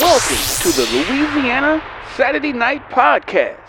Welcome 0.00 0.36
to 0.62 0.72
the 0.72 0.88
Louisiana 0.92 1.80
Saturday 2.16 2.52
Night 2.52 2.82
Podcast 2.90 3.60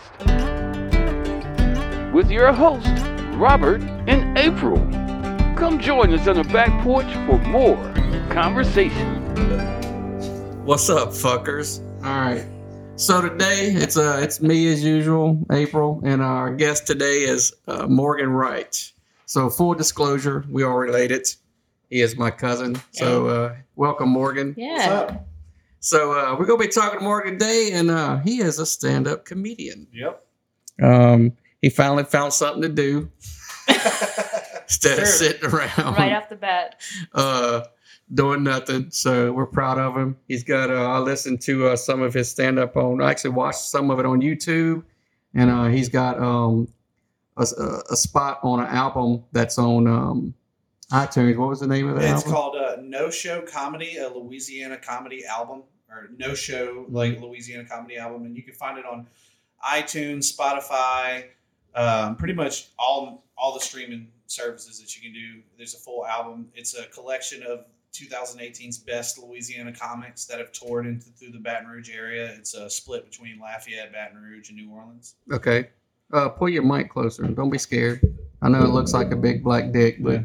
with 2.12 2.32
your 2.32 2.52
hosts, 2.52 2.90
Robert 3.36 3.82
and 4.08 4.36
April. 4.36 4.78
Come 5.56 5.80
join 5.80 6.12
us 6.16 6.28
on 6.28 6.38
the 6.38 6.44
back 6.46 6.84
porch 6.84 7.06
for 7.28 7.38
more 7.48 7.76
conversation. 8.32 9.16
What's 10.66 10.90
up, 10.90 11.10
fuckers? 11.10 11.82
All 12.04 12.18
right. 12.18 12.44
So 12.96 13.22
today 13.22 13.74
it's 13.76 13.96
uh 13.96 14.20
it's 14.20 14.42
me 14.42 14.72
as 14.74 14.84
usual, 14.84 15.46
April, 15.52 16.02
and 16.04 16.24
our 16.24 16.52
guest 16.56 16.88
today 16.88 17.20
is 17.22 17.54
uh, 17.68 17.86
Morgan 17.86 18.32
Wright. 18.32 18.92
So 19.28 19.52
full 19.52 19.76
disclosure, 19.76 20.44
we 20.50 20.64
are 20.64 20.76
related. 20.76 21.28
He 21.92 22.02
is 22.02 22.18
my 22.18 22.32
cousin. 22.32 22.82
So 22.94 23.28
uh, 23.28 23.56
welcome, 23.76 24.10
Morgan. 24.10 24.56
Yeah. 24.58 25.20
So 25.86 26.14
uh, 26.14 26.36
we're 26.40 26.48
gonna 26.48 26.58
be 26.58 26.68
talking 26.68 26.98
to 26.98 27.04
Morgan 27.06 27.34
today, 27.38 27.70
and 27.74 27.92
uh, 27.92 28.18
he 28.18 28.40
is 28.40 28.58
a 28.58 28.66
stand-up 28.66 29.24
comedian. 29.24 29.86
Yep. 29.94 30.26
Um, 30.82 31.34
he 31.62 31.70
finally 31.70 32.06
found 32.06 32.34
something 32.34 32.64
to 32.64 32.70
do 32.70 33.12
instead 34.64 34.98
of 34.98 35.08
sitting 35.08 35.48
around. 35.48 35.94
Right 35.96 36.14
off 36.14 36.28
the 36.28 36.38
bat. 36.38 36.82
uh, 37.14 37.66
doing 38.12 38.42
nothing. 38.42 38.90
So 38.90 39.32
we're 39.32 39.46
proud 39.46 39.78
of 39.78 39.96
him. 39.96 40.18
He's 40.28 40.44
got. 40.44 40.72
Uh, 40.72 40.90
I 40.90 40.98
listened 40.98 41.42
to 41.42 41.68
uh, 41.68 41.76
some 41.76 42.02
of 42.02 42.16
his 42.16 42.32
stand 42.32 42.58
up 42.58 42.76
on. 42.76 43.00
I 43.00 43.12
actually 43.12 43.32
watched 43.32 43.60
some 43.60 43.92
of 43.92 44.00
it 44.00 44.08
on 44.08 44.22
YouTube, 44.22 44.82
and 45.36 45.52
uh, 45.52 45.66
he's 45.66 45.90
got 45.90 46.18
um, 46.20 46.68
a, 47.38 47.44
a- 47.60 47.94
a 47.94 47.96
spot 47.96 48.40
on 48.42 48.60
an 48.60 48.68
album 48.68 49.24
that's 49.34 49.60
on 49.60 49.86
um, 49.86 50.34
iTunes. 50.92 51.38
What 51.38 51.50
was 51.50 51.60
the 51.60 51.68
name 51.68 51.88
of 51.90 51.96
that 51.98 52.06
It's 52.06 52.24
album? 52.26 52.32
called 52.32 52.56
uh, 52.56 52.78
No 52.82 53.12
Show 53.12 53.42
Comedy, 53.44 53.98
a 53.98 54.10
Louisiana 54.10 54.78
comedy 54.78 55.24
album, 55.26 55.62
or 55.96 56.10
No 56.18 56.34
Show 56.34 56.86
like 56.90 57.20
Louisiana 57.22 57.66
comedy 57.66 57.98
album, 57.98 58.26
and 58.26 58.36
you 58.36 58.44
can 58.44 58.54
find 58.54 58.78
it 58.78 58.86
on 58.86 59.08
iTunes, 59.66 60.36
Spotify, 60.36 61.26
um, 61.76 62.16
pretty 62.16 62.34
much 62.34 62.68
all 62.78 63.24
all 63.38 63.54
the 63.54 63.60
streaming 63.60 64.08
services 64.28 64.80
that 64.80 64.96
you 64.96 65.02
can 65.02 65.14
do. 65.14 65.42
There's 65.58 65.74
a 65.74 65.78
full 65.78 66.06
album. 66.06 66.50
It's 66.56 66.78
a 66.78 66.86
collection 66.88 67.44
of 67.44 67.66
2018's 67.94 68.78
best 68.78 69.18
Louisiana 69.18 69.72
comics 69.72 70.26
that 70.26 70.40
have 70.40 70.52
toured 70.52 70.86
into 70.86 71.08
through 71.12 71.32
the 71.32 71.40
Baton 71.40 71.68
Rouge 71.70 71.90
area. 71.90 72.34
It's 72.38 72.54
a 72.54 72.70
split 72.70 73.10
between 73.10 73.40
Lafayette, 73.40 73.92
Baton 73.94 74.22
Rouge, 74.22 74.50
and 74.50 74.58
New 74.58 74.70
Orleans. 74.72 75.16
okay. 75.32 75.70
Uh, 76.14 76.30
pull 76.30 76.48
your 76.48 76.62
mic 76.62 76.88
closer. 76.90 77.24
Don't 77.24 77.50
be 77.50 77.58
scared. 77.58 78.00
I 78.42 78.48
know 78.50 78.64
it 78.64 78.70
looks 78.70 78.94
like 78.94 79.12
a 79.12 79.16
big 79.16 79.44
black 79.44 79.72
dick, 79.72 80.04
but 80.04 80.22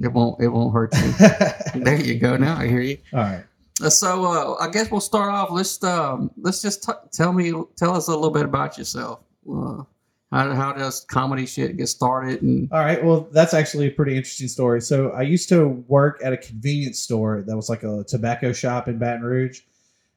it 0.00 0.12
won't. 0.12 0.40
It 0.40 0.46
won't 0.46 0.72
hurt 0.72 0.94
you. 0.94 1.12
there 1.82 2.00
you 2.00 2.20
go. 2.20 2.36
Now 2.36 2.56
I 2.56 2.68
hear 2.68 2.80
you. 2.80 2.98
all 3.12 3.18
right. 3.18 3.44
Uh, 3.82 3.90
So 3.90 4.24
uh, 4.24 4.56
I 4.60 4.68
guess 4.70 4.90
we'll 4.90 5.00
start 5.00 5.32
off. 5.32 5.50
Let's 5.50 5.82
um, 5.84 6.30
let's 6.40 6.60
just 6.62 6.82
t- 6.84 6.92
tell 7.12 7.32
me, 7.32 7.52
tell 7.76 7.94
us 7.96 8.08
a 8.08 8.12
little 8.12 8.30
bit 8.30 8.44
about 8.44 8.76
yourself. 8.78 9.20
Uh, 9.50 9.82
how 10.30 10.52
how 10.54 10.72
does 10.72 11.00
comedy 11.08 11.46
shit 11.46 11.76
get 11.76 11.86
started? 11.88 12.42
And 12.42 12.70
All 12.72 12.80
right. 12.80 13.02
Well, 13.02 13.28
that's 13.32 13.54
actually 13.54 13.86
a 13.86 13.90
pretty 13.90 14.16
interesting 14.16 14.48
story. 14.48 14.80
So 14.82 15.10
I 15.10 15.22
used 15.22 15.48
to 15.50 15.68
work 15.88 16.20
at 16.22 16.32
a 16.32 16.36
convenience 16.36 16.98
store 16.98 17.42
that 17.46 17.56
was 17.56 17.68
like 17.70 17.82
a 17.82 18.04
tobacco 18.06 18.52
shop 18.52 18.88
in 18.88 18.98
Baton 18.98 19.22
Rouge, 19.22 19.60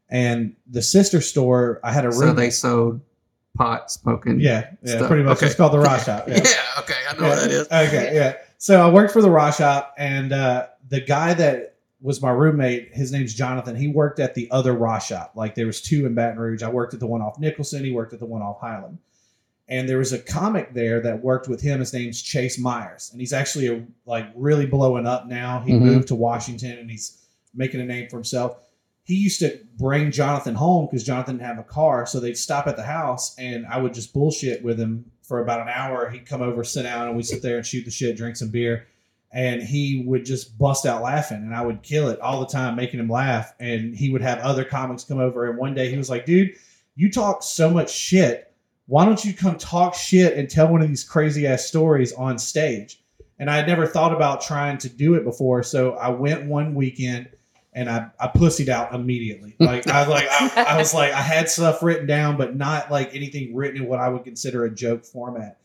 and 0.09 0.53
the 0.69 0.81
sister 0.81 1.21
store 1.21 1.79
I 1.83 1.93
had 1.93 2.05
a 2.05 2.11
so 2.11 2.19
room. 2.25 2.35
they 2.35 2.49
sold 2.49 2.99
pot 3.57 3.91
smoking. 3.91 4.39
yeah, 4.39 4.71
yeah, 4.83 4.95
stuff. 4.97 5.07
pretty 5.07 5.23
much. 5.23 5.37
Okay. 5.37 5.45
It's 5.47 5.55
called 5.55 5.73
the 5.73 5.79
Raw 5.79 5.97
Shop. 5.97 6.25
Yeah. 6.27 6.35
Yeah. 6.43 6.79
Okay. 6.81 6.93
I 7.09 7.13
know 7.21 7.27
what 7.29 7.39
that 7.41 7.51
is. 7.51 7.67
Okay, 7.67 8.11
yeah. 8.15 8.35
So 8.57 8.85
I 8.85 8.89
worked 8.91 9.11
for 9.13 9.21
the 9.21 9.29
Raw 9.29 9.51
Shop, 9.51 9.93
and 9.97 10.31
uh, 10.33 10.67
the 10.89 10.99
guy 11.01 11.33
that 11.35 11.70
was 12.01 12.21
my 12.21 12.31
roommate, 12.31 12.89
his 12.93 13.11
name's 13.11 13.33
Jonathan. 13.33 13.75
He 13.75 13.87
worked 13.87 14.19
at 14.19 14.33
the 14.33 14.49
other 14.51 14.73
Raw 14.73 14.97
Shop. 14.99 15.33
Like 15.35 15.55
there 15.55 15.67
was 15.67 15.81
two 15.81 16.05
in 16.05 16.15
Baton 16.15 16.39
Rouge. 16.39 16.63
I 16.63 16.69
worked 16.69 16.93
at 16.93 16.99
the 16.99 17.07
one 17.07 17.21
off 17.21 17.39
Nicholson. 17.39 17.83
He 17.83 17.91
worked 17.91 18.13
at 18.13 18.19
the 18.19 18.25
one 18.25 18.41
off 18.41 18.59
Highland. 18.59 18.97
And 19.67 19.87
there 19.87 19.99
was 19.99 20.11
a 20.11 20.19
comic 20.19 20.73
there 20.73 20.99
that 21.01 21.23
worked 21.23 21.47
with 21.47 21.61
him. 21.61 21.79
His 21.79 21.93
name's 21.93 22.21
Chase 22.21 22.57
Myers, 22.57 23.09
and 23.11 23.21
he's 23.21 23.31
actually 23.31 23.67
a, 23.67 23.85
like 24.05 24.25
really 24.35 24.65
blowing 24.65 25.05
up 25.07 25.27
now. 25.27 25.61
He 25.61 25.71
Mhm. 25.73 25.81
moved 25.81 26.07
to 26.09 26.15
Washington, 26.15 26.77
and 26.77 26.89
he's 26.91 27.17
making 27.55 27.79
a 27.79 27.85
name 27.85 28.09
for 28.09 28.17
himself. 28.17 28.57
He 29.03 29.15
used 29.15 29.39
to 29.39 29.59
bring 29.77 30.11
Jonathan 30.11 30.55
home 30.55 30.87
because 30.87 31.03
Jonathan 31.03 31.37
didn't 31.37 31.47
have 31.47 31.59
a 31.59 31.63
car, 31.63 32.05
so 32.05 32.19
they'd 32.19 32.37
stop 32.37 32.67
at 32.67 32.75
the 32.75 32.83
house, 32.83 33.33
and 33.37 33.65
I 33.65 33.77
would 33.79 33.93
just 33.93 34.13
bullshit 34.13 34.63
with 34.63 34.79
him 34.79 35.05
for 35.21 35.39
about 35.39 35.61
an 35.61 35.69
hour. 35.69 36.09
He'd 36.09 36.25
come 36.25 36.41
over, 36.41 36.63
sit 36.63 36.83
down, 36.83 37.07
and 37.07 37.15
we 37.15 37.23
sit 37.23 37.41
there 37.41 37.57
and 37.57 37.65
shoot 37.65 37.85
the 37.85 37.91
shit, 37.91 38.17
drink 38.17 38.35
some 38.35 38.49
beer, 38.49 38.87
and 39.33 39.61
he 39.61 40.03
would 40.05 40.25
just 40.25 40.57
bust 40.57 40.85
out 40.85 41.01
laughing, 41.01 41.37
and 41.37 41.55
I 41.55 41.61
would 41.61 41.83
kill 41.83 42.09
it 42.09 42.19
all 42.19 42.41
the 42.41 42.47
time, 42.47 42.75
making 42.75 42.99
him 42.99 43.09
laugh. 43.09 43.53
And 43.59 43.95
he 43.95 44.09
would 44.09 44.21
have 44.21 44.39
other 44.39 44.65
comics 44.65 45.03
come 45.03 45.19
over, 45.19 45.49
and 45.49 45.57
one 45.57 45.73
day 45.73 45.89
he 45.89 45.97
was 45.97 46.09
like, 46.09 46.25
"Dude, 46.25 46.53
you 46.95 47.11
talk 47.11 47.43
so 47.43 47.69
much 47.69 47.91
shit. 47.91 48.53
Why 48.87 49.05
don't 49.05 49.23
you 49.23 49.33
come 49.33 49.57
talk 49.57 49.95
shit 49.95 50.37
and 50.37 50.49
tell 50.49 50.67
one 50.67 50.81
of 50.81 50.89
these 50.89 51.03
crazy 51.03 51.47
ass 51.47 51.65
stories 51.65 52.13
on 52.13 52.37
stage?" 52.37 53.01
And 53.39 53.49
I 53.49 53.55
had 53.55 53.67
never 53.67 53.87
thought 53.87 54.13
about 54.13 54.41
trying 54.41 54.77
to 54.79 54.89
do 54.89 55.15
it 55.15 55.23
before, 55.23 55.63
so 55.63 55.93
I 55.93 56.09
went 56.09 56.45
one 56.45 56.75
weekend 56.75 57.29
and 57.73 57.89
I, 57.89 58.07
I 58.19 58.27
pussied 58.27 58.67
out 58.67 58.93
immediately. 58.93 59.55
Like 59.61 59.87
I 59.87 60.01
was 60.01 60.09
like 60.09 60.27
I, 60.29 60.63
I 60.75 60.77
was 60.77 60.93
like 60.93 61.13
I 61.13 61.21
had 61.21 61.49
stuff 61.49 61.81
written 61.81 62.05
down, 62.05 62.35
but 62.35 62.55
not 62.55 62.91
like 62.91 63.15
anything 63.15 63.55
written 63.55 63.83
in 63.83 63.87
what 63.87 63.99
I 63.99 64.09
would 64.09 64.23
consider 64.23 64.65
a 64.65 64.69
joke 64.69 65.05
format. 65.05 65.59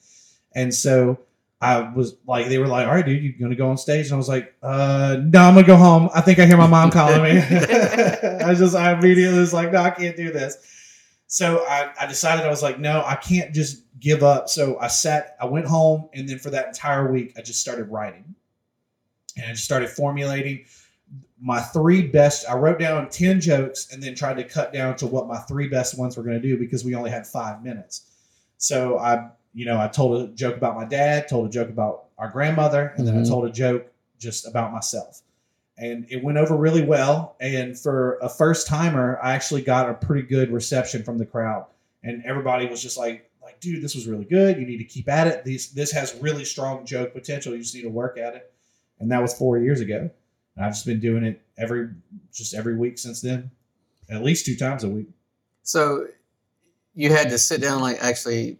And 0.55 0.73
so 0.73 1.19
I 1.61 1.81
was 1.81 2.17
like, 2.27 2.49
they 2.49 2.59
were 2.59 2.67
like, 2.67 2.87
"All 2.87 2.95
right, 2.95 3.05
dude, 3.05 3.23
you 3.23 3.33
gonna 3.33 3.55
go 3.55 3.71
on 3.71 3.79
stage?" 3.79 4.07
And 4.07 4.15
I 4.15 4.17
was 4.17 4.29
like, 4.29 4.55
"Uh, 4.63 5.19
no, 5.23 5.41
I'm 5.41 5.55
gonna 5.55 5.67
go 5.67 5.77
home. 5.77 6.11
I 6.15 6.21
think 6.21 6.39
I 6.39 6.47
hear 6.47 6.59
my 6.59 6.67
mom 6.67 6.91
calling 6.91 7.23
me." 7.23 7.39
I 7.41 8.55
just 8.55 8.77
I 8.77 8.93
immediately 8.93 9.39
was 9.39 9.55
like, 9.55 9.73
"No, 9.73 9.81
I 9.81 9.91
can't 9.91 10.17
do 10.17 10.31
this." 10.31 10.59
So 11.29 11.65
I, 11.67 11.93
I 12.01 12.07
decided 12.07 12.45
I 12.45 12.51
was 12.51 12.63
like, 12.63 12.79
"No, 12.79 13.03
I 13.05 13.17
can't 13.17 13.55
just 13.55 13.85
give 13.99 14.23
up." 14.23 14.51
So 14.51 14.79
I 14.81 14.89
sat, 14.89 15.37
I 15.41 15.47
went 15.47 15.67
home, 15.67 16.11
and 16.13 16.29
then 16.29 16.39
for 16.39 16.51
that 16.51 16.67
entire 16.67 17.11
week, 17.11 17.33
I 17.39 17.43
just 17.43 17.61
started 17.61 17.85
writing, 17.85 18.35
and 19.37 19.47
I 19.47 19.53
just 19.53 19.65
started 19.65 19.89
formulating 19.89 20.67
my 21.41 21.61
three 21.61 22.03
best. 22.03 22.49
I 22.51 22.55
wrote 22.55 22.79
down 22.79 23.09
ten 23.09 23.41
jokes, 23.41 23.91
and 23.93 24.03
then 24.03 24.15
tried 24.15 24.37
to 24.37 24.45
cut 24.45 24.75
down 24.75 24.95
to 24.97 25.07
what 25.07 25.27
my 25.27 25.39
three 25.39 25.69
best 25.69 25.99
ones 25.99 26.19
were 26.19 26.23
going 26.23 26.41
to 26.41 26.47
do 26.47 26.59
because 26.59 26.85
we 26.85 26.95
only 26.95 27.11
had 27.11 27.27
five 27.27 27.63
minutes. 27.63 28.11
So 28.59 28.99
I, 28.99 29.31
you 29.57 29.65
know, 29.65 29.81
I 29.81 29.89
told 29.89 30.23
a 30.23 30.33
joke 30.35 30.55
about 30.59 30.77
my 30.77 30.85
dad, 30.85 31.29
told 31.29 31.47
a 31.47 31.51
joke 31.51 31.71
about 31.71 32.09
our 32.19 32.29
grandmother, 32.29 32.93
and 32.99 33.07
then 33.09 33.17
I 33.17 33.23
Mhm. 33.23 33.29
told 33.29 33.47
a 33.47 33.51
joke 33.51 33.91
just 34.19 34.47
about 34.47 34.71
myself. 34.71 35.23
And 35.79 36.07
it 36.11 36.23
went 36.23 36.37
over 36.37 36.55
really 36.55 36.85
well. 36.85 37.37
And 37.41 37.79
for 37.79 38.19
a 38.21 38.29
first 38.29 38.67
timer, 38.67 39.19
I 39.23 39.33
actually 39.33 39.63
got 39.63 39.89
a 39.89 39.95
pretty 39.95 40.27
good 40.29 40.51
reception 40.53 41.03
from 41.05 41.17
the 41.17 41.25
crowd. 41.25 41.65
And 42.03 42.23
everybody 42.27 42.67
was 42.67 42.83
just 42.83 42.99
like, 42.99 43.31
like, 43.43 43.59
dude, 43.61 43.83
this 43.83 43.95
was 43.95 44.07
really 44.07 44.27
good. 44.27 44.59
You 44.59 44.67
need 44.67 44.79
to 44.79 44.85
keep 44.85 45.09
at 45.09 45.27
it. 45.27 45.45
This 45.45 45.69
this 45.69 45.91
has 45.93 46.15
really 46.21 46.45
strong 46.45 46.85
joke 46.85 47.15
potential. 47.15 47.53
You 47.55 47.61
just 47.63 47.75
need 47.75 47.83
to 47.83 47.89
work 47.89 48.19
at 48.19 48.35
it. 48.35 48.53
And 49.01 49.11
that 49.11 49.23
was 49.23 49.33
four 49.33 49.57
years 49.57 49.81
ago. 49.81 50.11
And 50.55 50.65
I've 50.67 50.73
just 50.73 50.85
been 50.85 51.01
doing 51.01 51.25
it 51.25 51.41
every 51.57 51.89
just 52.31 52.53
every 52.55 52.77
week 52.77 52.99
since 52.99 53.23
then. 53.23 53.51
At 54.11 54.23
least 54.23 54.45
two 54.45 54.57
times 54.57 54.85
a 54.85 54.89
week. 54.91 55.09
So 55.63 56.09
you 56.95 57.11
had 57.11 57.31
to 57.31 57.39
sit 57.39 57.61
down, 57.63 57.81
like 57.81 58.03
actually 58.03 58.59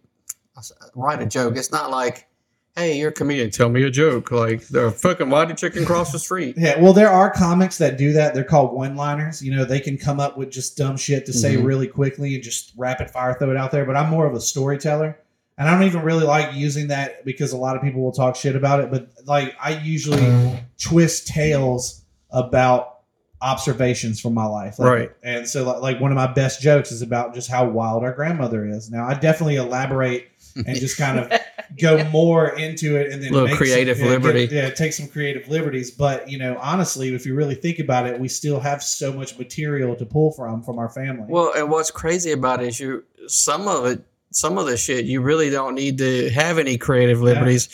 write 0.95 1.21
a 1.21 1.25
joke. 1.25 1.55
It's 1.57 1.71
not 1.71 1.89
like, 1.91 2.27
hey, 2.75 2.97
you're 2.99 3.09
a 3.09 3.13
comedian. 3.13 3.49
Tell 3.49 3.69
me 3.69 3.83
a 3.83 3.89
joke. 3.89 4.31
Like 4.31 4.67
the 4.67 4.91
fucking 4.91 5.29
why 5.29 5.45
did 5.45 5.57
chicken 5.57 5.85
cross 5.85 6.11
the 6.11 6.19
street? 6.19 6.55
Yeah, 6.57 6.79
well, 6.79 6.93
there 6.93 7.09
are 7.09 7.31
comics 7.31 7.77
that 7.79 7.97
do 7.97 8.13
that. 8.13 8.33
They're 8.35 8.43
called 8.43 8.73
one-liners. 8.73 9.41
You 9.43 9.55
know, 9.55 9.65
they 9.65 9.79
can 9.79 9.97
come 9.97 10.19
up 10.19 10.37
with 10.37 10.51
just 10.51 10.77
dumb 10.77 10.95
shit 10.97 11.25
to 11.25 11.33
say 11.33 11.55
Mhm. 11.57 11.65
really 11.65 11.87
quickly 11.87 12.35
and 12.35 12.43
just 12.43 12.73
rapid 12.77 13.09
fire 13.09 13.33
throw 13.33 13.49
it 13.51 13.57
out 13.57 13.71
there. 13.71 13.85
But 13.85 13.95
I'm 13.95 14.09
more 14.09 14.27
of 14.27 14.33
a 14.35 14.39
storyteller, 14.41 15.17
and 15.57 15.67
I 15.67 15.71
don't 15.73 15.87
even 15.87 16.03
really 16.03 16.25
like 16.25 16.53
using 16.55 16.87
that 16.89 17.25
because 17.25 17.51
a 17.51 17.57
lot 17.57 17.75
of 17.75 17.81
people 17.81 18.01
will 18.01 18.11
talk 18.11 18.35
shit 18.35 18.55
about 18.55 18.79
it. 18.81 18.91
But 18.91 19.09
like, 19.25 19.55
I 19.59 19.71
usually 19.79 20.59
twist 20.79 21.27
tales 21.27 22.03
about 22.29 22.93
observations 23.41 24.19
from 24.19 24.33
my 24.33 24.45
life. 24.45 24.79
Like, 24.79 24.89
Right. 24.89 25.11
And 25.23 25.47
so, 25.47 25.63
like, 25.63 25.81
like, 25.81 26.01
one 26.01 26.11
of 26.11 26.15
my 26.15 26.25
best 26.27 26.59
jokes 26.61 26.91
is 26.91 27.01
about 27.03 27.33
just 27.35 27.49
how 27.49 27.67
wild 27.69 28.03
our 28.03 28.11
grandmother 28.11 28.65
is. 28.67 28.89
Now, 28.89 29.07
I 29.07 29.13
definitely 29.13 29.57
elaborate 29.57 30.27
and 30.65 30.75
just 30.79 30.97
kind 31.05 31.19
of 31.19 31.31
go 31.79 32.03
more 32.09 32.49
into 32.57 32.95
it 32.95 33.11
and 33.11 33.21
then 33.21 33.31
Little 33.31 33.47
make 33.47 33.57
some- 33.57 33.65
creative 33.65 33.97
yeah, 33.99 34.03
get- 34.05 34.11
liberty. 34.11 34.47
yeah, 34.55 34.69
take 34.69 34.93
some 34.93 35.07
creative 35.07 35.47
liberties. 35.47 35.91
But 35.91 36.29
you 36.29 36.37
know, 36.37 36.57
honestly, 36.61 37.13
if 37.13 37.25
you 37.25 37.35
really 37.35 37.55
think 37.55 37.79
about 37.79 38.07
it, 38.07 38.19
we 38.19 38.27
still 38.27 38.59
have 38.59 38.81
so 38.81 39.11
much 39.13 39.37
material 39.37 39.95
to 39.95 40.05
pull 40.05 40.31
from 40.31 40.63
from 40.63 40.79
our 40.79 40.89
family. 40.89 41.25
Well, 41.27 41.53
and 41.55 41.69
what's 41.69 41.91
crazy 41.91 42.31
about 42.31 42.61
it 42.63 42.69
is 42.69 42.79
you 42.79 43.03
some 43.27 43.67
of 43.67 43.85
it, 43.85 44.01
some 44.31 44.57
of 44.57 44.65
the 44.65 44.77
shit 44.77 45.05
you 45.05 45.21
really 45.21 45.49
don't 45.49 45.75
need 45.75 45.97
to 45.99 46.29
have 46.31 46.57
any 46.57 46.77
creative 46.77 47.21
liberties. 47.21 47.69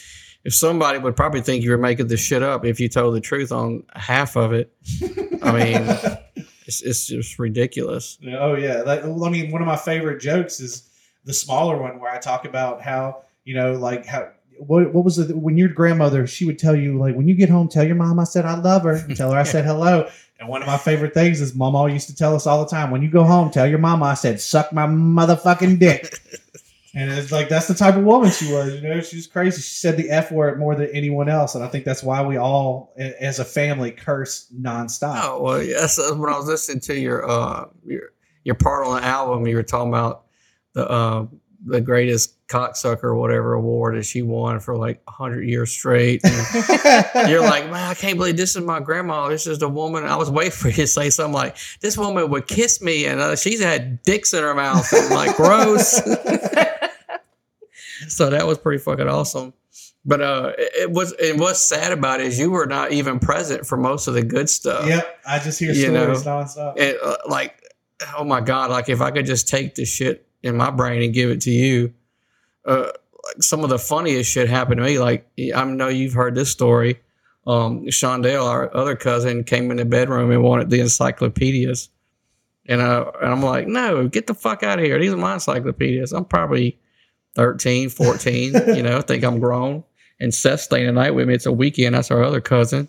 If 0.46 0.54
somebody 0.54 1.00
would 1.00 1.16
probably 1.16 1.40
think 1.40 1.64
you 1.64 1.72
were 1.72 1.78
making 1.78 2.08
this 2.08 2.20
shit 2.20 2.44
up 2.44 2.66
if 2.66 2.78
you 2.82 2.90
told 2.90 3.16
the 3.16 3.22
truth 3.22 3.54
on 3.54 3.84
half 3.96 4.36
of 4.36 4.52
it. 4.52 4.74
I 5.42 5.52
mean, 5.54 6.18
it's, 6.68 6.82
it's 6.82 7.08
just 7.08 7.40
ridiculous. 7.40 8.18
oh 8.38 8.56
yeah, 8.56 8.82
that, 8.84 9.04
I 9.06 9.30
mean, 9.30 9.52
one 9.52 9.62
of 9.62 9.68
my 9.68 9.78
favorite 9.78 10.20
jokes 10.20 10.60
is 10.60 10.90
the 11.25 11.34
smaller 11.34 11.78
one 11.81 12.00
where 12.00 12.12
I 12.12 12.20
talk 12.20 12.46
about 12.46 12.81
how 12.81 13.24
you 13.44 13.56
know, 13.56 13.74
like 13.74 14.06
how 14.06 14.30
what 14.58 14.94
what 14.94 15.04
was 15.04 15.20
it 15.20 15.36
when 15.36 15.58
your 15.58 15.70
grandmother 15.70 16.28
she 16.28 16.46
would 16.46 16.60
tell 16.60 16.75
you 16.75 16.98
like 16.98 17.16
when 17.16 17.28
you 17.28 17.36
get 17.36 17.50
home 17.50 17.68
tell 17.68 17.84
your 17.84 17.96
mom 17.96 18.20
I 18.20 18.24
said 18.24 18.46
I 18.46 18.56
love 18.56 18.84
her 18.84 18.94
and 18.94 19.18
tell 19.18 19.31
her 19.31 19.40
I 19.40 19.44
said 19.44 19.66
hello. 19.66 20.10
And 20.40 20.50
one 20.50 20.62
of 20.62 20.68
my 20.68 20.78
favorite 20.78 21.14
things 21.14 21.42
is 21.42 21.56
mama 21.56 21.92
used 21.92 22.08
to 22.08 22.16
tell 22.16 22.36
us 22.36 22.48
all 22.48 22.64
the 22.64 22.70
time 22.70 22.92
when 22.92 23.02
you 23.02 23.10
go 23.10 23.24
home 23.24 23.50
tell 23.50 23.68
your 23.68 23.80
mama 23.80 24.06
I 24.06 24.14
said 24.14 24.40
suck 24.40 24.72
my 24.74 24.86
motherfucking 24.86 25.80
dick. 25.80 26.20
And 26.96 27.10
it's 27.10 27.31
like 27.31 27.50
that's 27.50 27.68
the 27.68 27.74
type 27.74 27.96
of 27.96 28.04
woman 28.04 28.30
she 28.30 28.54
was, 28.54 28.75
you 28.75 28.81
know. 28.81 29.02
She 29.02 29.16
was 29.16 29.25
crazy. 29.25 29.64
She 29.64 29.74
said 29.80 29.98
the 29.98 30.12
f 30.12 30.31
word 30.31 30.60
more 30.60 30.75
than 30.75 30.90
anyone 30.90 31.28
else, 31.28 31.56
and 31.56 31.64
I 31.64 31.68
think 31.68 31.86
that's 31.86 32.04
why 32.04 32.22
we 32.22 32.38
all, 32.38 32.94
as 32.98 33.40
a 33.40 33.46
family, 33.46 33.90
curse 33.90 34.46
nonstop. 34.56 35.20
Oh 35.24 35.42
well, 35.42 35.64
yes. 35.64 35.98
When 35.98 36.31
I 36.31 36.38
was 36.38 36.46
listening 36.46 36.81
to 36.81 36.94
your 37.00 37.28
uh 37.28 37.66
your 37.84 38.12
your 38.44 38.54
part 38.54 38.86
on 38.86 39.02
the 39.02 39.08
album, 39.08 39.48
you 39.48 39.56
were 39.56 39.64
talking 39.64 39.90
about 39.90 40.23
the 40.74 40.90
uh 40.90 41.25
the 41.66 41.81
greatest 41.81 42.46
cocksucker 42.48 43.04
or 43.06 43.16
whatever 43.16 43.54
award 43.54 43.96
that 43.96 44.04
she 44.04 44.22
won 44.22 44.60
for 44.60 44.75
like 44.75 45.02
hundred 45.08 45.48
years 45.48 45.72
straight. 45.72 46.22
You're 47.28 47.42
like, 47.42 47.66
man, 47.66 47.90
I 47.90 47.94
can't 47.96 48.18
believe 48.18 48.38
this 48.38 48.56
is 48.56 48.64
my 48.64 48.80
grandma. 48.80 49.30
This 49.30 49.48
is 49.48 49.60
the 49.60 49.70
woman. 49.70 50.04
I 50.04 50.16
was 50.16 50.30
waiting 50.30 50.52
for 50.52 50.68
you 50.68 50.75
to 50.75 50.88
say 50.88 51.10
something 51.10 51.34
like, 51.34 51.58
this 51.81 51.98
woman 51.98 52.30
would 52.30 52.48
kiss 52.48 52.81
me, 52.81 53.06
and 53.06 53.22
uh, 53.22 53.36
she's 53.36 53.62
had 53.62 54.04
dicks 54.04 54.34
in 54.34 54.44
her 54.44 54.54
mouth. 54.54 54.92
And 54.92 55.06
I'm 55.06 55.12
like, 55.12 55.36
gross. 55.36 55.92
so 58.08 58.30
that 58.30 58.46
was 58.46 58.58
pretty 58.58 58.84
fucking 58.84 59.08
awesome. 59.08 59.54
But 60.06 60.22
uh, 60.22 60.52
it, 60.58 60.72
it 60.81 60.92
was. 60.92 61.14
And 61.14 61.40
what's 61.40 61.62
sad 61.62 61.94
about 61.94 62.20
it 62.20 62.28
is 62.28 62.38
you 62.38 62.52
were 62.52 62.66
not 62.66 62.92
even 62.92 63.20
present 63.20 63.66
for 63.66 63.78
most 63.78 64.08
of 64.08 64.16
the 64.16 64.24
good 64.24 64.50
stuff. 64.50 64.86
yep, 64.86 65.18
I 65.25 65.40
just 65.40 65.60
hear 65.60 65.72
You 65.72 65.86
stories 65.86 66.24
nonstop. 66.24 66.78
And 66.78 66.98
uh, 67.02 67.16
like, 67.30 67.56
oh 68.18 68.25
my 68.25 68.42
god, 68.42 68.70
like 68.70 68.90
if 68.90 69.00
I 69.00 69.12
could 69.12 69.25
just 69.25 69.48
take 69.48 69.75
the 69.75 69.86
shit 69.86 70.28
in 70.44 70.57
my 70.57 70.69
brain 70.69 71.01
and 71.01 71.13
give 71.13 71.30
it 71.30 71.42
to 71.42 71.51
you, 71.51 71.94
uh, 72.66 72.92
like 73.25 73.42
some 73.42 73.63
of 73.63 73.69
the 73.69 73.80
funniest 73.80 74.30
shit 74.31 74.50
happened 74.50 74.78
to 74.78 74.84
me. 74.84 75.00
Like 75.00 75.28
I 75.56 75.63
know 75.63 75.88
you've 75.88 76.13
heard 76.13 76.36
this 76.36 76.51
story. 76.51 77.00
Um, 77.45 77.86
Shondale, 77.88 78.45
our 78.45 78.75
other 78.75 78.95
cousin, 78.95 79.44
came 79.44 79.72
in 79.72 79.78
the 79.78 79.86
bedroom 79.86 80.31
and 80.31 80.44
wanted 80.44 80.69
the 80.69 80.80
encyclopedias. 80.80 81.90
And, 82.68 82.80
uh, 82.80 83.12
and 83.22 83.31
I'm 83.31 83.42
like, 83.42 83.68
no, 83.68 84.07
get 84.07 84.28
the 84.28 84.34
fuck 84.34 84.63
out 84.63 84.80
of 84.80 84.86
here. 84.86 84.98
These 85.00 85.12
are 85.12 85.18
my 85.18 85.34
encyclopedias. 85.34 86.13
I'm 86.13 86.24
probably 86.25 86.80
13, 87.36 87.89
14, 87.89 88.54
you 88.75 88.84
know, 88.84 88.98
I 88.98 89.01
think 89.01 89.24
I'm 89.24 89.39
grown. 89.39 89.84
And 90.19 90.34
Seth's 90.34 90.63
staying 90.63 90.86
the 90.86 90.94
night 90.94 91.16
with 91.16 91.28
me. 91.28 91.34
It's 91.34 91.46
a 91.46 91.51
weekend. 91.51 91.96
That's 91.96 92.12
our 92.12 92.24
other 92.24 92.39
cousin. 92.39 92.88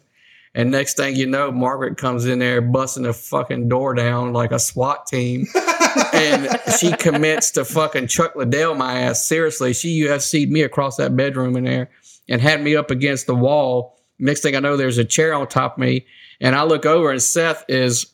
And 0.55 0.71
next 0.71 0.97
thing 0.97 1.17
you 1.17 1.27
know, 1.27 1.51
Margaret 1.51 1.97
comes 1.97 2.27
in 2.27 2.39
there 2.39 2.61
busting 2.61 3.03
the 3.03 3.13
fucking 3.13 3.69
door 3.69 3.93
down 3.93 4.33
like 4.33 4.53
a 4.53 4.59
SWAT 4.59 5.07
team. 5.07 5.47
and 6.13 6.49
she 6.79 6.93
commits 6.93 7.51
to 7.53 7.65
fucking 7.65 8.07
Chuck 8.07 8.37
Liddell 8.37 8.75
my 8.75 9.01
ass. 9.01 9.27
Seriously, 9.27 9.73
she 9.73 10.03
UFC'd 10.03 10.51
me 10.51 10.63
across 10.63 10.97
that 10.97 11.17
bedroom 11.17 11.57
in 11.57 11.65
there 11.65 11.91
and 12.29 12.41
had 12.41 12.63
me 12.63 12.77
up 12.77 12.93
against 12.93 13.27
the 13.27 13.35
wall. 13.35 13.99
Next 14.21 14.43
thing 14.43 14.55
I 14.55 14.61
know, 14.61 14.77
there's 14.77 14.99
a 14.99 15.05
chair 15.05 15.35
on 15.35 15.49
top 15.49 15.75
of 15.75 15.79
me. 15.79 16.07
And 16.41 16.55
I 16.55 16.63
look 16.63 16.87
over 16.87 17.11
and 17.11 17.23
Seth 17.23 17.65
is, 17.69 18.07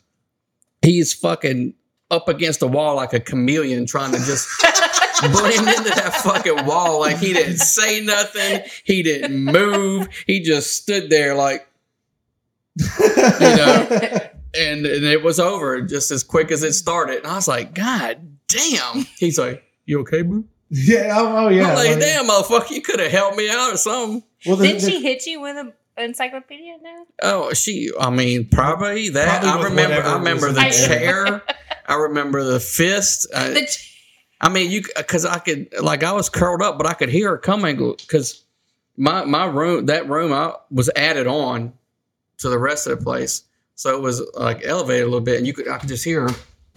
he's 0.81 1.13
fucking 1.13 1.75
up 2.11 2.29
against 2.29 2.61
the 2.61 2.69
wall 2.69 2.97
like 2.97 3.13
a 3.13 3.21
chameleon 3.21 3.87
trying 3.87 4.13
to 4.13 4.19
just 4.19 4.49
blend 5.21 5.69
into 5.69 5.91
that 5.91 6.21
fucking 6.23 6.65
wall. 6.65 7.01
Like 7.01 7.19
he 7.19 7.35
didn't 7.35 7.59
say 7.59 8.01
nothing. 8.01 8.63
He 8.85 9.03
didn't 9.03 9.45
move. 9.45 10.09
He 10.27 10.41
just 10.41 10.75
stood 10.77 11.11
there 11.11 11.35
like, 11.35 11.67
know, 12.81 13.87
and, 14.59 14.87
and 14.87 15.05
it 15.05 15.23
was 15.23 15.39
over 15.41 15.81
just 15.83 16.11
as 16.11 16.23
quick 16.25 16.51
as 16.51 16.63
it 16.63 16.73
started. 16.73 17.19
And 17.19 17.27
I 17.27 17.35
was 17.35 17.49
like, 17.49 17.75
God 17.75 18.19
damn. 18.49 19.07
He's 19.19 19.39
like, 19.39 19.63
You 19.87 20.01
okay, 20.01 20.23
boo? 20.23 20.45
yeah, 20.71 21.15
oh, 21.19 21.47
oh, 21.47 21.49
yeah. 21.49 21.69
I'm 21.71 21.75
like, 21.77 21.91
like- 21.91 22.01
damn, 22.01 22.27
motherfucker, 22.27 22.71
you 22.71 22.83
could 22.83 23.01
have 23.01 23.11
helped 23.11 23.37
me 23.37 23.51
out 23.51 23.73
or 23.73 23.77
something. 23.77 24.23
Well, 24.47 24.57
the, 24.57 24.67
Didn't 24.69 24.83
the- 24.83 24.91
she 24.91 25.03
hit 25.03 25.27
you 25.27 25.41
with 25.41 25.57
an 25.57 25.73
encyclopedia 25.99 26.77
now? 26.83 27.05
Oh, 27.23 27.53
she. 27.55 27.91
I 27.99 28.11
mean, 28.11 28.49
probably 28.49 29.09
that. 29.11 29.29
Probably 29.43 29.49
I 29.51 29.57
with 29.57 29.65
remember. 29.67 30.03
I 30.09 30.15
remember 30.15 30.53
the 30.53 30.71
chair. 30.71 31.43
I 31.87 31.95
remember 31.95 32.45
the 32.45 32.61
fist. 32.61 33.27
I, 33.35 33.49
The- 33.51 33.79
I 34.41 34.49
mean, 34.49 34.71
you 34.71 34.83
because 34.97 35.27
I 35.27 35.39
could 35.39 35.69
like 35.83 36.03
I 36.03 36.13
was 36.13 36.31
curled 36.31 36.63
up, 36.63 36.79
but 36.79 36.87
I 36.87 36.95
could 36.95 37.11
hear 37.11 37.31
her 37.31 37.37
coming 37.39 37.77
because 37.99 38.43
my 38.97 39.25
my 39.27 39.45
room 39.45 39.87
that 39.87 40.09
room 40.09 40.33
I 40.33 40.55
was 40.71 40.89
added 40.97 41.27
on 41.27 41.75
to 42.41 42.49
the 42.49 42.59
rest 42.59 42.87
of 42.87 42.99
the 42.99 43.05
place, 43.05 43.45
so 43.75 43.97
it 43.97 44.01
was 44.01 44.23
like 44.35 44.63
elevated 44.65 45.03
a 45.03 45.07
little 45.07 45.21
bit, 45.21 45.39
and 45.39 45.47
you 45.47 45.53
could 45.53 45.69
I 45.69 45.79
could 45.79 45.89
just 45.89 46.05
hear 46.05 46.29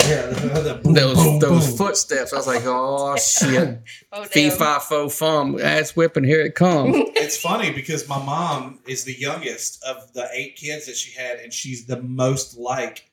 yeah, 0.08 0.26
the, 0.28 0.62
the 0.62 0.74
boom, 0.84 0.94
those 0.94 1.16
boom, 1.16 1.40
those 1.40 1.68
boom. 1.68 1.78
footsteps. 1.78 2.34
I 2.34 2.38
was 2.38 2.48
like, 2.48 2.64
oh 2.66 3.16
shit, 3.18 3.82
oh, 4.12 4.24
fee 4.26 4.50
damn. 4.50 4.58
fi 4.58 4.80
fo 4.80 5.10
fum, 5.10 5.60
ass 5.62 5.96
whipping, 5.96 6.24
here 6.24 6.42
it 6.42 6.56
comes. 6.56 6.96
it's 7.16 7.38
funny 7.38 7.72
because 7.72 8.08
my 8.08 8.22
mom 8.24 8.80
is 8.88 9.04
the 9.06 9.18
youngest 9.18 9.84
of 9.84 10.12
the 10.14 10.28
eight 10.34 10.56
kids 10.56 10.86
that 10.88 10.96
she 10.98 11.18
had, 11.20 11.40
and 11.40 11.54
she's 11.54 11.86
the 11.86 12.02
most 12.02 12.58
like 12.58 13.10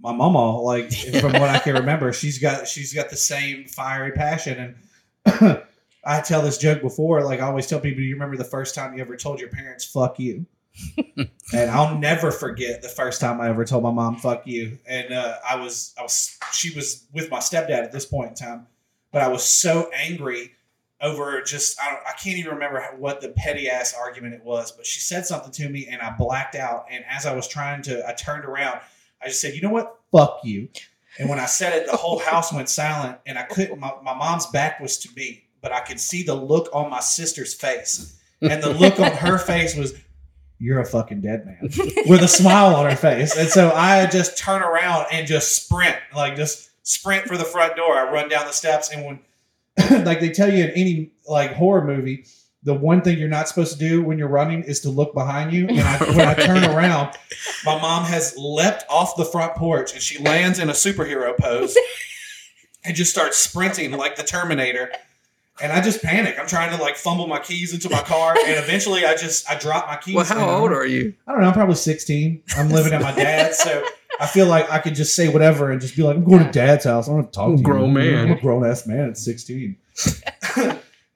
my 0.00 0.12
mama, 0.12 0.60
like 0.60 0.92
from 1.20 1.32
what 1.32 1.48
I 1.48 1.58
can 1.58 1.74
remember, 1.74 2.12
she's 2.12 2.38
got 2.38 2.68
she's 2.68 2.92
got 2.92 3.10
the 3.10 3.16
same 3.16 3.64
fiery 3.66 4.12
passion. 4.12 4.76
And 5.24 5.62
I 6.04 6.20
tell 6.20 6.42
this 6.42 6.58
joke 6.58 6.82
before, 6.82 7.22
like 7.24 7.40
I 7.40 7.46
always 7.46 7.66
tell 7.66 7.80
people, 7.80 8.02
you 8.02 8.14
remember 8.14 8.36
the 8.36 8.44
first 8.44 8.74
time 8.74 8.94
you 8.94 9.00
ever 9.00 9.16
told 9.16 9.40
your 9.40 9.48
parents 9.48 9.84
"fuck 9.84 10.18
you," 10.18 10.46
and 11.16 11.70
I'll 11.70 11.98
never 11.98 12.30
forget 12.30 12.82
the 12.82 12.88
first 12.88 13.20
time 13.20 13.40
I 13.40 13.48
ever 13.48 13.64
told 13.64 13.82
my 13.82 13.90
mom 13.90 14.16
"fuck 14.16 14.46
you." 14.46 14.78
And 14.86 15.12
uh, 15.12 15.36
I 15.48 15.56
was 15.56 15.94
I 15.98 16.02
was 16.02 16.36
she 16.52 16.74
was 16.74 17.06
with 17.12 17.30
my 17.30 17.38
stepdad 17.38 17.82
at 17.82 17.92
this 17.92 18.06
point 18.06 18.30
in 18.30 18.34
time, 18.34 18.66
but 19.12 19.22
I 19.22 19.28
was 19.28 19.44
so 19.44 19.90
angry 19.94 20.52
over 21.00 21.40
just 21.42 21.80
I 21.80 21.98
I 22.06 22.12
can't 22.12 22.38
even 22.38 22.54
remember 22.54 22.82
what 22.98 23.20
the 23.20 23.30
petty 23.30 23.68
ass 23.68 23.94
argument 23.94 24.34
it 24.34 24.44
was, 24.44 24.72
but 24.72 24.86
she 24.86 25.00
said 25.00 25.26
something 25.26 25.52
to 25.52 25.68
me 25.68 25.86
and 25.90 26.00
I 26.02 26.14
blacked 26.16 26.54
out. 26.54 26.86
And 26.90 27.04
as 27.08 27.26
I 27.26 27.34
was 27.34 27.48
trying 27.48 27.82
to, 27.82 28.06
I 28.08 28.12
turned 28.12 28.44
around. 28.44 28.80
I 29.22 29.28
just 29.28 29.40
said, 29.40 29.54
"You 29.54 29.62
know 29.62 29.70
what? 29.70 29.98
Fuck 30.12 30.40
you." 30.44 30.68
And 31.18 31.28
when 31.28 31.38
I 31.38 31.46
said 31.46 31.74
it, 31.74 31.86
the 31.86 31.96
whole 31.96 32.18
house 32.18 32.52
went 32.52 32.68
silent, 32.68 33.18
and 33.26 33.38
I 33.38 33.42
couldn't. 33.44 33.78
My, 33.78 33.94
my 34.02 34.14
mom's 34.14 34.46
back 34.46 34.80
was 34.80 34.98
to 34.98 35.08
me, 35.16 35.44
but 35.62 35.72
I 35.72 35.80
could 35.80 35.98
see 35.98 36.22
the 36.22 36.34
look 36.34 36.68
on 36.72 36.90
my 36.90 37.00
sister's 37.00 37.54
face, 37.54 38.20
and 38.42 38.62
the 38.62 38.72
look 38.74 39.00
on 39.00 39.12
her 39.12 39.38
face 39.38 39.74
was, 39.74 39.94
"You're 40.58 40.80
a 40.80 40.86
fucking 40.86 41.20
dead 41.20 41.46
man," 41.46 41.58
with 42.06 42.22
a 42.22 42.28
smile 42.28 42.74
on 42.74 42.90
her 42.90 42.96
face. 42.96 43.36
And 43.36 43.48
so 43.48 43.70
I 43.72 44.06
just 44.06 44.38
turn 44.38 44.62
around 44.62 45.06
and 45.12 45.26
just 45.26 45.64
sprint, 45.64 45.96
like 46.14 46.36
just 46.36 46.70
sprint 46.82 47.26
for 47.26 47.36
the 47.36 47.44
front 47.44 47.76
door. 47.76 47.96
I 47.96 48.10
run 48.10 48.28
down 48.28 48.46
the 48.46 48.52
steps, 48.52 48.90
and 48.90 49.04
when, 49.04 50.04
like 50.04 50.20
they 50.20 50.30
tell 50.30 50.52
you 50.52 50.64
in 50.64 50.70
any 50.70 51.12
like 51.26 51.54
horror 51.54 51.84
movie, 51.84 52.24
the 52.66 52.74
one 52.74 53.00
thing 53.00 53.16
you're 53.16 53.28
not 53.28 53.48
supposed 53.48 53.72
to 53.74 53.78
do 53.78 54.02
when 54.02 54.18
you're 54.18 54.28
running 54.28 54.64
is 54.64 54.80
to 54.80 54.90
look 54.90 55.14
behind 55.14 55.52
you. 55.52 55.68
And 55.68 55.80
I, 55.80 55.98
when 56.16 56.28
I 56.28 56.34
turn 56.34 56.64
around, 56.64 57.16
my 57.64 57.80
mom 57.80 58.04
has 58.04 58.36
leapt 58.36 58.84
off 58.90 59.16
the 59.16 59.24
front 59.24 59.54
porch 59.54 59.92
and 59.92 60.02
she 60.02 60.22
lands 60.22 60.58
in 60.58 60.68
a 60.68 60.72
superhero 60.72 61.36
pose 61.38 61.76
and 62.84 62.96
just 62.96 63.12
starts 63.12 63.36
sprinting 63.36 63.92
like 63.92 64.16
the 64.16 64.24
Terminator. 64.24 64.90
And 65.62 65.72
I 65.72 65.80
just 65.80 66.02
panic. 66.02 66.36
I'm 66.38 66.46
trying 66.46 66.76
to 66.76 66.82
like 66.82 66.96
fumble 66.96 67.26
my 67.26 67.38
keys 67.38 67.72
into 67.72 67.88
my 67.88 68.02
car, 68.02 68.32
and 68.38 68.56
eventually 68.64 69.06
I 69.06 69.14
just 69.16 69.50
I 69.50 69.58
drop 69.58 69.86
my 69.86 69.96
keys. 69.96 70.14
well, 70.14 70.24
how 70.24 70.34
and 70.34 70.44
I'm- 70.50 70.60
old 70.62 70.72
are 70.72 70.84
you? 70.86 71.14
I 71.26 71.32
don't 71.32 71.40
know. 71.40 71.48
I'm 71.48 71.54
probably 71.54 71.76
16. 71.76 72.42
I'm 72.56 72.68
living 72.68 72.92
at 72.92 73.00
my 73.00 73.12
dad's, 73.12 73.58
so 73.58 73.82
I 74.20 74.26
feel 74.26 74.46
like 74.46 74.70
I 74.70 74.78
could 74.80 74.94
just 74.94 75.16
say 75.16 75.28
whatever 75.28 75.70
and 75.70 75.80
just 75.80 75.96
be 75.96 76.02
like, 76.02 76.16
I'm 76.16 76.24
going 76.24 76.44
to 76.44 76.50
dad's 76.52 76.84
house. 76.84 77.08
I 77.08 77.12
don't 77.12 77.22
have 77.22 77.30
to 77.30 77.34
talk 77.36 77.50
to 77.52 77.56
you. 77.56 77.62
Grown 77.62 77.92
man. 77.94 78.26
I'm 78.26 78.32
a 78.32 78.40
grown 78.40 78.66
ass 78.66 78.86
man 78.86 79.08
at 79.10 79.16
16. 79.18 79.76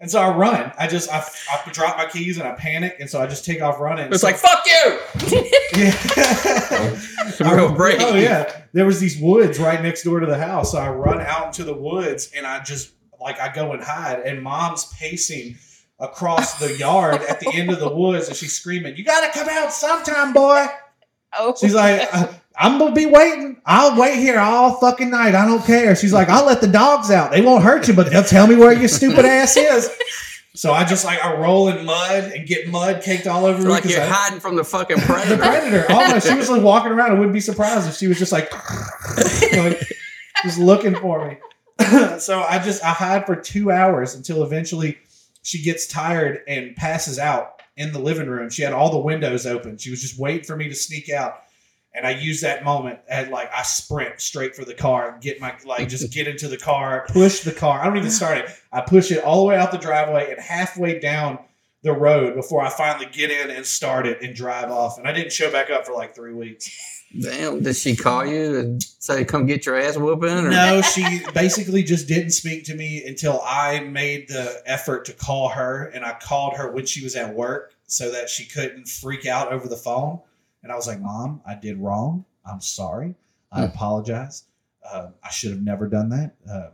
and 0.01 0.11
so 0.11 0.21
I 0.21 0.35
run. 0.35 0.73
I 0.79 0.87
just 0.87 1.13
I, 1.13 1.23
I 1.53 1.71
drop 1.73 1.99
my 1.99 2.07
keys 2.07 2.39
and 2.39 2.49
I 2.49 2.53
panic, 2.53 2.97
and 2.99 3.11
so 3.11 3.21
I 3.21 3.27
just 3.27 3.45
take 3.45 3.61
off 3.61 3.79
running. 3.79 4.07
It's 4.11 4.23
So- 4.23 4.27
like 4.27 4.37
fuck 4.37 4.65
you. 4.67 4.99
yeah. 5.77 7.01
Real 7.41 7.69
I- 7.69 7.75
brave. 7.77 7.99
Oh 8.01 8.15
yeah, 8.17 8.63
there 8.73 8.87
was 8.87 9.01
these 9.01 9.19
woods 9.21 9.59
right 9.59 9.83
next 9.83 10.03
door 10.03 10.21
to 10.21 10.27
the 10.27 10.39
house. 10.39 10.73
So 10.73 10.79
I 10.79 10.89
run 10.91 11.21
out 11.21 11.47
into 11.49 11.65
the 11.65 11.75
woods 11.75 12.31
and 12.35 12.47
I 12.47 12.61
just 12.63 12.93
like 13.21 13.41
I 13.41 13.53
go 13.53 13.73
and 13.73 13.83
hide. 13.83 14.21
And 14.21 14.43
mom's 14.43 14.87
pacing 14.95 15.57
across 15.99 16.59
the 16.59 16.77
yard 16.79 17.21
at 17.29 17.41
the 17.41 17.51
end 17.53 17.71
of 17.71 17.79
the 17.81 17.89
woods, 17.95 18.29
and 18.29 18.37
she's 18.37 18.53
screaming, 18.53 18.97
"You 18.97 19.05
got 19.05 19.33
to 19.33 19.39
come 19.39 19.49
out 19.51 19.73
sometime, 19.73 20.33
boy!" 20.33 20.67
Oh, 21.39 21.55
She's 21.61 21.75
like, 21.75 22.09
"Uh, 22.13 22.27
"I'm 22.59 22.79
gonna 22.79 22.95
be 22.95 23.07
waiting. 23.07 23.61
I'll 23.67 23.97
wait 24.01 24.17
here 24.19 24.41
all 24.41 24.75
fucking 24.81 25.11
night. 25.11 25.35
I 25.35 25.45
don't 25.47 25.65
care." 25.65 25.95
She's 25.95 26.13
like, 26.13 26.29
"I'll 26.29 26.45
let 26.47 26.61
the 26.61 26.67
dogs 26.67 27.11
out. 27.11 27.31
They 27.31 27.41
won't 27.43 27.63
hurt 27.63 27.87
you, 27.87 27.95
but 27.95 28.11
they'll 28.11 28.25
tell 28.25 28.47
me 28.47 28.57
where 28.57 28.73
your 28.73 28.89
stupid 28.89 29.25
ass 29.25 29.57
is." 29.57 29.91
So 30.57 30.73
I 30.73 30.85
just 30.85 31.05
like 31.05 31.25
I 31.25 31.37
roll 31.37 31.69
in 31.69 31.87
mud 31.87 32.33
and 32.35 32.45
get 32.47 32.69
mud 32.69 33.03
caked 33.03 33.29
all 33.29 33.45
over 33.47 33.57
It's 33.59 33.65
me. 33.65 33.71
like 33.71 33.83
'cause 33.85 33.93
you're 33.93 34.03
I- 34.03 34.07
hiding 34.09 34.41
from 34.41 34.57
the 34.57 34.65
fucking 34.65 34.97
the 35.01 35.03
predator. 35.07 35.37
predator. 35.37 35.87
Almost. 35.93 36.27
She 36.27 36.35
was 36.35 36.51
like 36.51 36.63
walking 36.63 36.91
around. 36.91 37.13
I 37.13 37.15
wouldn't 37.15 37.33
be 37.33 37.41
surprised 37.41 37.89
if 37.89 37.97
she 37.97 38.09
was 38.09 38.19
just 38.19 38.33
like, 38.33 38.51
like 39.53 39.81
just 40.43 40.59
looking 40.59 40.97
for 40.97 41.29
me. 41.29 41.37
so 42.19 42.43
I 42.43 42.59
just 42.59 42.83
I 42.85 42.91
hide 42.91 43.27
for 43.27 43.37
two 43.37 43.71
hours 43.71 44.15
until 44.15 44.43
eventually 44.45 44.99
she 45.43 45.63
gets 45.63 45.87
tired 45.87 46.41
and 46.47 46.77
passes 46.77 47.19
out 47.19 47.63
in 47.77 47.93
the 47.93 47.99
living 47.99 48.29
room. 48.29 48.51
She 48.51 48.63
had 48.63 48.73
all 48.73 48.91
the 48.91 48.99
windows 48.99 49.47
open. 49.47 49.79
She 49.79 49.91
was 49.91 50.03
just 50.03 50.19
waiting 50.19 50.45
for 50.45 50.57
me 50.57 50.69
to 50.69 50.75
sneak 50.75 51.11
out. 51.11 51.43
And 51.95 52.07
I 52.07 52.11
use 52.11 52.43
that 52.43 52.63
moment 52.63 53.01
and 53.09 53.31
like 53.31 53.51
I 53.53 53.63
sprint 53.63 54.21
straight 54.21 54.55
for 54.55 54.65
the 54.65 54.75
car, 54.75 55.13
and 55.13 55.23
get 55.23 55.41
my 55.41 55.55
like 55.65 55.89
just 55.89 56.13
get 56.13 56.29
into 56.29 56.47
the 56.47 56.59
car, 56.59 57.07
push 57.13 57.41
the 57.41 57.53
car. 57.53 57.81
I 57.81 57.87
don't 57.87 57.97
even 57.97 58.11
start 58.11 58.39
it. 58.39 58.51
I 58.73 58.83
push 58.83 59.11
it 59.11 59.25
all 59.25 59.41
the 59.41 59.47
way 59.47 59.57
out 59.57 59.73
the 59.73 59.79
driveway 59.79 60.31
and 60.31 60.41
halfway 60.41 61.01
down 61.01 61.39
the 61.83 61.93
road 61.93 62.35
before 62.35 62.63
I 62.63 62.69
finally 62.69 63.07
get 63.11 63.31
in 63.31 63.51
and 63.51 63.65
start 63.65 64.07
it 64.07 64.23
and 64.23 64.35
drive 64.35 64.71
off. 64.71 64.99
And 64.99 65.09
I 65.09 65.13
didn't 65.13 65.33
show 65.33 65.51
back 65.51 65.71
up 65.71 65.87
for 65.87 65.93
like 65.93 66.15
three 66.15 66.35
weeks. 66.35 66.71
Damn, 67.19 67.63
did 67.63 67.75
she 67.75 67.97
call 67.97 68.25
you 68.25 68.59
and 68.59 68.83
say, 68.83 69.25
come 69.25 69.47
get 69.47 69.67
your 69.67 69.77
ass 69.77 69.97
whooping? 69.97 70.29
Or? 70.29 70.49
No, 70.51 70.81
she 70.81 71.23
basically 71.35 71.83
just 71.83 72.07
didn't 72.07 72.31
speak 72.31 72.65
to 72.67 72.75
me 72.75 73.03
until 73.05 73.41
I 73.45 73.81
made 73.81 74.29
the 74.29 74.63
effort 74.65 75.07
to 75.07 75.13
call 75.13 75.49
her, 75.49 75.87
and 75.87 76.05
I 76.05 76.13
called 76.21 76.57
her 76.57 76.71
when 76.71 76.87
she 76.87 77.03
was 77.03 77.17
at 77.17 77.35
work 77.35 77.75
so 77.87 78.13
that 78.13 78.29
she 78.31 78.45
couldn't 78.47 78.87
freak 78.87 79.27
out 79.27 79.53
over 79.53 79.67
the 79.67 79.77
phone. 79.77 80.21
And 80.63 80.71
I 80.71 80.77
was 80.77 80.87
like, 80.87 81.01
"Mom, 81.01 81.41
I 81.45 81.57
did 81.57 81.79
wrong. 81.79 82.25
I'm 82.45 82.61
sorry. 82.61 83.17
I 83.51 83.61
Hmm. 83.61 83.65
apologize. 83.75 84.45
Um, 84.93 85.15
I 85.25 85.31
should 85.31 85.51
have 85.51 85.63
never 85.63 85.89
done 85.89 86.11
that. 86.11 86.35
Um, 86.49 86.69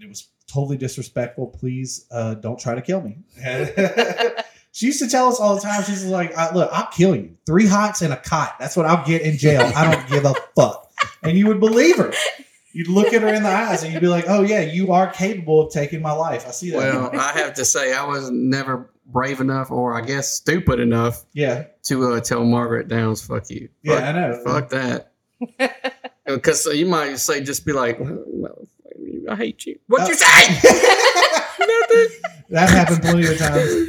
it 0.00 0.08
was 0.08 0.28
totally 0.46 0.76
disrespectful. 0.76 1.48
Please 1.48 2.06
uh, 2.12 2.34
don't 2.34 2.60
try 2.60 2.74
to 2.76 2.82
kill 2.82 3.00
me." 3.00 3.18
She 4.76 4.86
used 4.86 4.98
to 4.98 5.08
tell 5.08 5.28
us 5.28 5.38
all 5.40 5.54
the 5.54 5.60
time. 5.60 5.82
She's 5.84 6.04
like, 6.04 6.36
"Look, 6.52 6.68
I'll 6.72 6.88
kill 6.88 7.14
you. 7.14 7.36
Three 7.46 7.66
hots 7.66 8.02
and 8.02 8.12
a 8.12 8.16
cot. 8.16 8.56
That's 8.58 8.76
what 8.76 8.86
I'll 8.86 9.06
get 9.06 9.22
in 9.22 9.38
jail. 9.38 9.70
I 9.74 9.90
don't 9.94 10.08
give 10.10 10.24
a 10.24 10.34
fuck." 10.56 10.90
And 11.22 11.38
you 11.38 11.46
would 11.46 11.60
believe 11.60 11.96
her. 11.96 12.12
You'd 12.72 12.88
look 12.88 13.12
at 13.12 13.22
her 13.22 13.28
in 13.28 13.44
the 13.44 13.48
eyes 13.48 13.84
and 13.84 13.92
you'd 13.92 14.00
be 14.00 14.08
like, 14.08 14.24
"Oh 14.28 14.42
yeah, 14.42 14.62
you 14.62 14.90
are 14.92 15.08
capable 15.12 15.60
of 15.62 15.72
taking 15.72 16.02
my 16.02 16.10
life. 16.10 16.44
I 16.46 16.50
see 16.50 16.70
that." 16.72 16.76
Well, 16.78 17.10
I 17.14 17.30
have 17.38 17.54
to 17.54 17.64
say, 17.64 17.92
I 17.94 18.04
was 18.04 18.30
never 18.32 18.90
brave 19.06 19.40
enough, 19.40 19.70
or 19.70 19.94
I 19.94 20.00
guess 20.00 20.32
stupid 20.32 20.80
enough, 20.80 21.24
yeah, 21.34 21.66
to 21.84 22.14
uh, 22.14 22.20
tell 22.20 22.42
Margaret 22.44 22.88
Downs, 22.88 23.24
fuck 23.24 23.48
you. 23.50 23.68
yeah, 23.82 24.08
I 24.08 24.12
know. 24.12 24.42
fuck 24.44 24.70
that. 24.70 25.12
Because 26.26 26.64
you 26.66 26.86
might 26.86 27.18
say, 27.18 27.42
just 27.44 27.66
be 27.66 27.72
like, 27.74 27.98
"Well, 28.00 28.66
I 29.28 29.36
hate 29.36 29.66
you. 29.66 29.78
What 29.88 30.08
you 30.08 30.14
Uh, 30.14 30.16
say? 30.16 30.54
Nothing. 31.60 32.06
that 32.50 32.70
happened 32.70 33.02
plenty 33.02 33.26
of 33.26 33.36
times. 33.38 33.88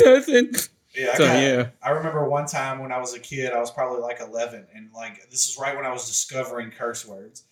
Nothing. 0.04 0.52
Yeah, 0.94 1.10
I, 1.12 1.16
So, 1.16 1.26
got- 1.26 1.42
yeah. 1.42 1.68
I 1.82 1.90
remember 1.90 2.28
one 2.28 2.46
time 2.46 2.78
when 2.80 2.92
I 2.92 2.98
was 2.98 3.14
a 3.14 3.18
kid, 3.20 3.52
I 3.52 3.58
was 3.58 3.70
probably 3.70 4.00
like 4.00 4.20
11, 4.20 4.66
and 4.74 4.90
like 4.94 5.28
this 5.30 5.46
is 5.48 5.58
right 5.60 5.74
when 5.76 5.84
I 5.86 5.92
was 5.92 6.06
discovering 6.06 6.70
curse 6.70 7.04
words. 7.06 7.44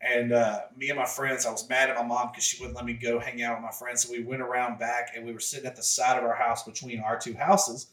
And 0.00 0.32
uh, 0.32 0.60
me 0.76 0.90
and 0.90 0.98
my 0.98 1.06
friends, 1.06 1.46
I 1.46 1.50
was 1.50 1.68
mad 1.68 1.88
at 1.90 1.96
my 1.96 2.04
mom 2.04 2.28
because 2.30 2.44
she 2.44 2.58
wouldn't 2.62 2.76
let 2.76 2.84
me 2.84 2.92
go 2.92 3.18
hang 3.18 3.42
out 3.42 3.56
with 3.56 3.64
my 3.64 3.70
friends. 3.72 4.02
So 4.06 4.12
we 4.12 4.22
went 4.22 4.42
around 4.42 4.78
back, 4.78 5.12
and 5.16 5.24
we 5.26 5.32
were 5.32 5.40
sitting 5.40 5.66
at 5.66 5.74
the 5.76 5.82
side 5.82 6.18
of 6.18 6.24
our 6.24 6.34
house 6.34 6.62
between 6.64 7.00
our 7.00 7.18
two 7.18 7.34
houses, 7.34 7.88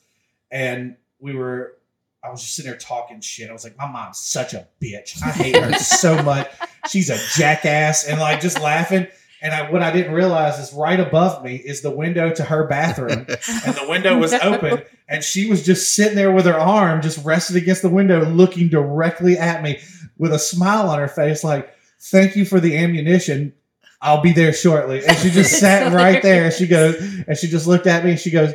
and 0.51 0.95
we 1.19 1.33
were. 1.35 1.77
I 2.25 2.29
was 2.29 2.41
just 2.41 2.55
sitting 2.55 2.71
there 2.71 2.79
talking 2.79 3.19
shit. 3.19 3.49
I 3.49 3.53
was 3.53 3.63
like, 3.65 3.77
"My 3.77 3.87
mom's 3.89 4.19
such 4.19 4.53
a 4.53 4.67
bitch. 4.81 5.21
I 5.21 5.31
hate 5.31 5.57
her 5.57 5.73
so 5.73 6.21
much. 6.23 6.49
She's 6.89 7.09
a 7.09 7.17
jackass," 7.37 8.05
and 8.05 8.19
like 8.19 8.39
just 8.41 8.59
laughing. 8.61 9.07
And 9.43 9.53
I, 9.53 9.69
what 9.69 9.83
I 9.83 9.91
didn't 9.91 10.13
realize 10.13 10.57
is 10.57 10.73
right 10.73 10.99
above 10.99 11.43
me 11.43 11.57
is 11.57 11.81
the 11.81 11.91
window 11.91 12.33
to 12.33 12.43
her 12.43 12.65
bathroom. 12.65 13.27
And 13.65 13.75
the 13.75 13.85
window 13.87 14.17
was 14.17 14.33
open 14.33 14.83
and 15.09 15.23
she 15.23 15.49
was 15.49 15.65
just 15.65 15.93
sitting 15.93 16.15
there 16.15 16.31
with 16.31 16.45
her 16.45 16.57
arm 16.57 17.01
just 17.01 17.23
rested 17.25 17.57
against 17.57 17.81
the 17.81 17.89
window 17.89 18.25
looking 18.25 18.69
directly 18.69 19.37
at 19.37 19.61
me 19.61 19.79
with 20.17 20.33
a 20.33 20.39
smile 20.39 20.89
on 20.89 20.97
her 20.97 21.09
face 21.09 21.43
like 21.43 21.73
thank 21.99 22.35
you 22.35 22.45
for 22.45 22.59
the 22.59 22.77
ammunition. 22.77 23.53
I'll 24.01 24.21
be 24.21 24.31
there 24.31 24.53
shortly. 24.53 25.05
And 25.05 25.17
she 25.17 25.29
just 25.29 25.59
sat 25.59 25.93
right 25.93 26.21
there 26.21 26.45
and 26.45 26.53
she 26.53 26.65
goes 26.65 26.95
and 27.27 27.37
she 27.37 27.47
just 27.47 27.67
looked 27.67 27.87
at 27.87 28.05
me 28.05 28.11
and 28.11 28.19
she 28.19 28.31
goes 28.31 28.53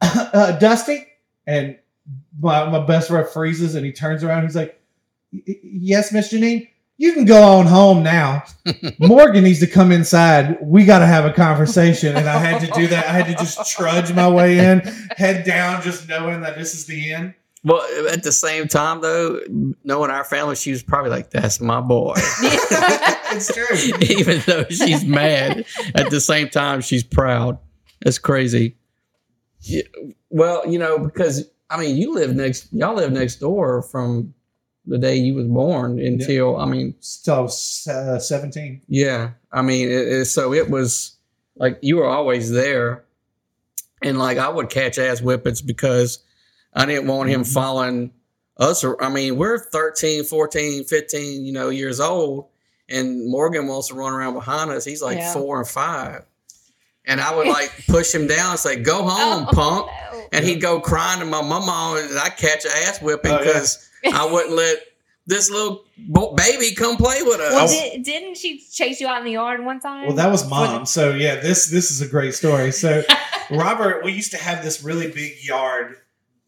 uh, 0.00 0.58
dusty? 0.58 1.06
And 1.46 1.78
my, 2.38 2.68
my 2.68 2.84
best 2.84 3.08
friend 3.08 3.26
freezes 3.28 3.74
and 3.74 3.86
he 3.86 3.92
turns 3.92 4.24
around 4.24 4.38
and 4.40 4.48
he's 4.48 4.56
like 4.56 4.80
yes 5.62 6.12
miss 6.12 6.32
janine 6.32 6.68
you 6.96 7.12
can 7.12 7.24
go 7.24 7.42
on 7.42 7.66
home 7.66 8.02
now 8.02 8.42
morgan 8.98 9.44
needs 9.44 9.60
to 9.60 9.66
come 9.66 9.90
inside 9.90 10.56
we 10.62 10.84
got 10.84 11.00
to 11.00 11.06
have 11.06 11.24
a 11.24 11.32
conversation 11.32 12.16
and 12.16 12.28
i 12.28 12.38
had 12.38 12.60
to 12.60 12.66
do 12.78 12.86
that 12.86 13.06
i 13.06 13.12
had 13.12 13.26
to 13.26 13.34
just 13.34 13.70
trudge 13.70 14.12
my 14.12 14.28
way 14.28 14.58
in 14.58 14.80
head 15.16 15.44
down, 15.44 15.82
just 15.82 16.08
knowing 16.08 16.40
that 16.42 16.56
this 16.56 16.74
is 16.74 16.86
the 16.86 17.12
end. 17.12 17.34
Well, 17.62 17.82
at 18.10 18.22
the 18.22 18.32
same 18.32 18.68
time, 18.68 19.00
though, 19.00 19.40
knowing 19.84 20.10
our 20.10 20.24
family, 20.24 20.54
she 20.54 20.70
was 20.70 20.82
probably 20.82 21.10
like, 21.10 21.30
"That's 21.30 21.60
my 21.60 21.80
boy," 21.80 22.12
it's 22.16 23.52
true. 23.52 23.76
even 24.18 24.42
though 24.46 24.64
she's 24.68 25.04
mad. 25.04 25.64
At 25.94 26.10
the 26.10 26.20
same 26.20 26.50
time, 26.50 26.82
she's 26.82 27.02
proud. 27.02 27.58
That's 28.02 28.18
crazy. 28.18 28.76
Yeah, 29.60 29.82
well, 30.28 30.68
you 30.70 30.78
know, 30.78 30.98
because 30.98 31.50
I 31.70 31.80
mean, 31.80 31.96
you 31.96 32.14
live 32.14 32.36
next, 32.36 32.70
y'all 32.70 32.96
live 32.96 33.12
next 33.12 33.36
door 33.36 33.80
from 33.80 34.34
the 34.86 34.98
day 34.98 35.16
you 35.16 35.34
was 35.34 35.46
born 35.46 35.98
until 35.98 36.56
I 36.58 36.66
mean, 36.66 36.94
So 37.00 37.34
I 37.36 37.40
was 37.40 37.88
uh, 37.90 38.18
17. 38.18 38.82
yeah, 38.88 39.30
I 39.52 39.62
mean, 39.62 39.88
it, 39.88 40.08
it, 40.08 40.24
so 40.26 40.52
it 40.52 40.68
was 40.70 41.16
like 41.56 41.78
you 41.82 41.96
were 41.96 42.06
always 42.08 42.50
there, 42.50 43.04
and 44.02 44.18
like 44.18 44.38
I 44.38 44.48
would 44.48 44.68
catch 44.70 44.98
ass 44.98 45.20
whippings 45.20 45.62
because 45.62 46.18
I 46.74 46.84
didn't 46.86 47.06
want 47.06 47.30
him 47.30 47.42
Mhm. 47.42 47.52
following 47.52 48.10
us. 48.58 48.84
Or, 48.84 49.02
I 49.02 49.08
mean, 49.08 49.36
we're 49.36 49.58
13, 49.58 50.24
14, 50.24 50.84
15, 50.84 51.44
you 51.46 51.52
know, 51.52 51.68
years 51.70 52.00
old, 52.00 52.46
and 52.88 53.28
Morgan 53.30 53.66
wants 53.66 53.88
to 53.88 53.94
run 53.94 54.12
around 54.12 54.34
behind 54.34 54.70
us. 54.70 54.84
He's 54.84 55.02
like 55.02 55.18
Yeah. 55.18 55.32
four 55.32 55.58
and 55.60 55.68
five, 55.68 56.24
and 57.06 57.20
I 57.20 57.34
would 57.34 57.46
like 57.46 57.70
push 57.88 58.14
him 58.14 58.26
down 58.26 58.50
and 58.50 58.58
say, 58.60 58.76
"Go 58.76 59.02
home, 59.02 59.46
Oh, 59.48 59.52
punk." 59.54 59.86
no. 60.12 60.20
And 60.32 60.44
he'd 60.44 60.60
go 60.60 60.80
crying 60.80 61.20
to 61.20 61.26
my 61.26 61.42
mama, 61.42 62.00
and 62.02 62.18
I'd 62.18 62.36
catch 62.36 62.64
an 62.64 62.72
ass 62.74 63.00
whipping 63.00 63.30
Oh, 63.32 63.40
yeah. 63.42 63.52
Because 64.04 64.20
I 64.20 64.30
wouldn't 64.30 64.54
let 64.54 64.78
this 65.26 65.50
little 65.50 65.84
baby 66.36 66.74
come 66.74 66.96
play 66.96 67.22
with 67.22 67.40
us. 67.40 67.52
Well, 67.52 67.68
did, 67.68 68.02
didn't 68.02 68.36
she 68.36 68.58
chase 68.58 69.00
you 69.00 69.06
out 69.06 69.18
in 69.18 69.24
the 69.24 69.32
yard 69.32 69.64
one 69.64 69.80
time? 69.80 70.06
Well, 70.06 70.16
that 70.16 70.30
was 70.30 70.42
For 70.42 70.50
mom. 70.50 70.86
So 70.86 71.10
yeah, 71.10 71.36
this 71.36 71.66
this 71.66 71.90
is 71.90 72.00
a 72.00 72.08
great 72.08 72.34
story. 72.34 72.72
So 72.72 73.02
Robert, 73.50 74.04
we 74.04 74.12
used 74.12 74.32
to 74.32 74.38
have 74.38 74.62
this 74.62 74.84
really 74.84 75.10
big 75.10 75.42
yard, 75.42 75.96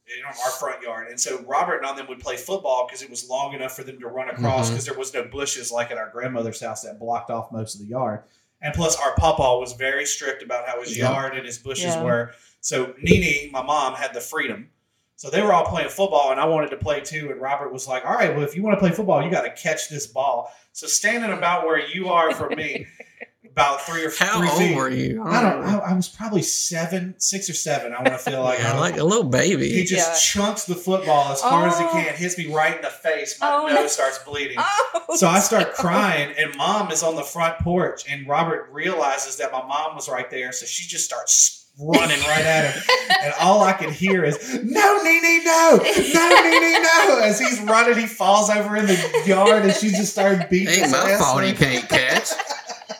you 0.07 0.23
know, 0.23 0.29
our 0.29 0.51
front 0.53 0.83
yard, 0.83 1.09
and 1.09 1.19
so 1.19 1.43
Robert 1.43 1.79
and 1.79 1.87
I 1.87 1.95
them 1.95 2.07
would 2.09 2.21
play 2.21 2.37
football 2.37 2.87
because 2.87 3.03
it 3.03 3.11
was 3.11 3.29
long 3.29 3.55
enough 3.55 3.75
for 3.75 3.83
them 3.83 3.99
to 4.01 4.09
run 4.09 4.29
across 4.29 4.67
mm-hmm. 4.67 4.75
because 4.75 4.85
there 4.87 4.99
was 4.99 5.15
no 5.15 5.25
bushes 5.25 5.73
like 5.73 5.91
at 5.91 5.99
our 5.99 6.11
grandmother's 6.11 6.61
house 6.61 6.83
that 6.83 6.99
blocked 6.99 7.31
off 7.31 7.51
most 7.53 7.75
of 7.75 7.81
the 7.81 7.87
yard. 7.87 8.23
And 8.61 8.75
plus, 8.75 8.97
our 8.97 9.15
papa 9.17 9.59
was 9.59 9.75
very 9.75 10.07
strict 10.07 10.43
about 10.43 10.67
how 10.67 10.81
his 10.81 10.97
Yeah. 10.97 11.11
yard 11.11 11.35
and 11.35 11.47
his 11.47 11.59
bushes 11.59 11.95
Yeah. 11.95 12.03
were. 12.03 12.33
So 12.61 12.95
Nene, 13.01 13.51
my 13.53 13.63
mom, 13.63 13.95
had 13.95 14.15
the 14.15 14.21
freedom. 14.21 14.71
So 15.17 15.31
they 15.31 15.41
were 15.43 15.53
all 15.53 15.65
playing 15.65 15.89
football, 15.89 16.31
and 16.31 16.39
I 16.39 16.45
wanted 16.45 16.71
to 16.71 16.77
play 16.77 17.01
too. 17.01 17.31
And 17.31 17.41
Robert 17.41 17.73
was 17.73 17.89
like, 17.89 18.05
"All 18.05 18.13
right, 18.15 18.35
well, 18.35 18.45
if 18.45 18.55
you 18.55 18.63
want 18.63 18.77
to 18.77 18.81
play 18.81 18.91
football, 18.91 19.23
you 19.25 19.31
got 19.31 19.43
to 19.43 19.51
catch 19.51 19.89
this 19.89 20.07
ball." 20.07 20.53
So 20.73 20.87
standing 20.87 21.33
about 21.33 21.65
where 21.67 21.79
you 21.89 22.09
are 22.11 22.35
for 22.35 22.51
me, 22.51 22.87
about 23.51 23.81
three 23.81 24.05
or 24.05 24.11
How 24.19 24.39
three 24.39 24.49
old 24.51 24.59
feet. 24.59 24.77
were 24.77 24.91
you? 24.91 25.23
I 25.25 25.41
don't. 25.43 25.65
I, 25.65 25.79
I 25.79 25.93
was 25.95 26.07
probably 26.11 26.43
seven, 26.43 27.15
six 27.17 27.49
or 27.49 27.55
seven. 27.55 27.95
I 27.95 27.97
want 28.03 28.09
to 28.09 28.19
feel 28.19 28.43
like 28.43 28.59
yeah, 28.59 28.73
I 28.73 28.75
was- 28.75 28.81
like 28.91 29.01
a 29.01 29.05
little 29.05 29.25
baby. 29.25 29.71
he 29.73 29.85
just 29.85 30.07
Yeah. 30.37 30.43
chunks 30.43 30.65
the 30.67 30.75
football 30.75 31.33
as 31.33 31.41
hard 31.41 31.71
as 31.73 31.79
he 31.79 31.87
Oh. 31.87 31.93
can, 31.93 32.15
hits 32.15 32.37
me 32.37 32.53
right 32.53 32.77
in 32.77 32.83
the 32.83 32.91
face. 32.91 33.41
My 33.41 33.55
Oh, 33.55 33.67
nose 33.69 33.75
no. 33.75 33.87
starts 33.87 34.19
bleeding. 34.19 34.59
Oh, 34.61 35.17
So 35.17 35.29
I 35.29 35.39
start 35.39 35.73
crying, 35.73 36.35
and 36.39 36.55
mom 36.59 36.91
is 36.93 37.03
on 37.03 37.17
the 37.17 37.23
front 37.23 37.59
porch, 37.61 38.05
and 38.07 38.29
Robert 38.29 38.69
realizes 38.71 39.37
that 39.39 39.51
my 39.51 39.63
mom 39.65 39.95
was 39.97 40.11
right 40.11 40.29
there, 40.31 40.53
so 40.53 40.67
she 40.67 40.87
just 40.87 41.07
starts 41.07 41.66
running 41.79 42.21
right 42.21 42.45
at 42.45 42.75
him, 42.75 42.83
and 43.23 43.35
all 43.41 43.63
I 43.63 43.73
can 43.73 43.93
hear 43.93 44.25
is 44.25 44.39
"No, 44.65 44.99
Nene, 45.03 45.45
no, 45.45 45.79
no, 45.83 46.43
Nene, 46.43 46.83
no!" 46.83 47.21
As 47.23 47.39
he's 47.39 47.61
running, 47.61 47.99
he 47.99 48.07
falls 48.07 48.51
over 48.51 48.77
in 48.77 48.87
the 48.87 49.23
yard, 49.27 49.65
and 49.65 49.75
she 49.75 49.91
just 49.91 50.13
started 50.13 50.49
beating 50.49 50.69
Ain't 50.69 50.83
his 50.85 50.93
my 50.93 51.11
ass. 51.11 51.21
fault 51.21 51.43
he 51.45 51.53
can't 51.53 51.89
catch. 51.89 52.29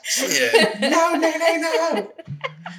Shit. 0.03 0.81
No, 0.81 1.15
Nene, 1.15 1.61
no. 1.61 2.13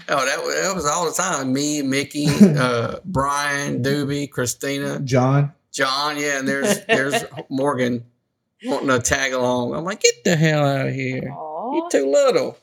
Oh, 0.09 0.25
that, 0.25 0.39
wa- 0.41 0.47
that 0.47 0.71
was 0.73 0.85
all 0.85 1.05
the 1.05 1.11
time. 1.13 1.51
Me, 1.51 1.81
Mickey, 1.81 2.27
uh, 2.41 2.99
Brian, 3.03 3.83
Doobie, 3.83 4.29
Christina, 4.31 4.99
John. 5.01 5.51
John. 5.73 6.17
Yeah, 6.17 6.39
and 6.39 6.47
there's 6.47 6.85
there's 6.85 7.25
Morgan 7.49 8.05
wanting 8.63 8.87
to 8.87 8.99
tag 8.99 9.33
along. 9.33 9.75
I'm 9.75 9.83
like, 9.83 10.01
get 10.01 10.23
the 10.23 10.35
hell 10.35 10.65
out 10.65 10.87
of 10.87 10.93
here. 10.93 11.29
Aw. 11.31 11.73
You're 11.75 11.89
too 11.89 12.09
little. 12.09 12.57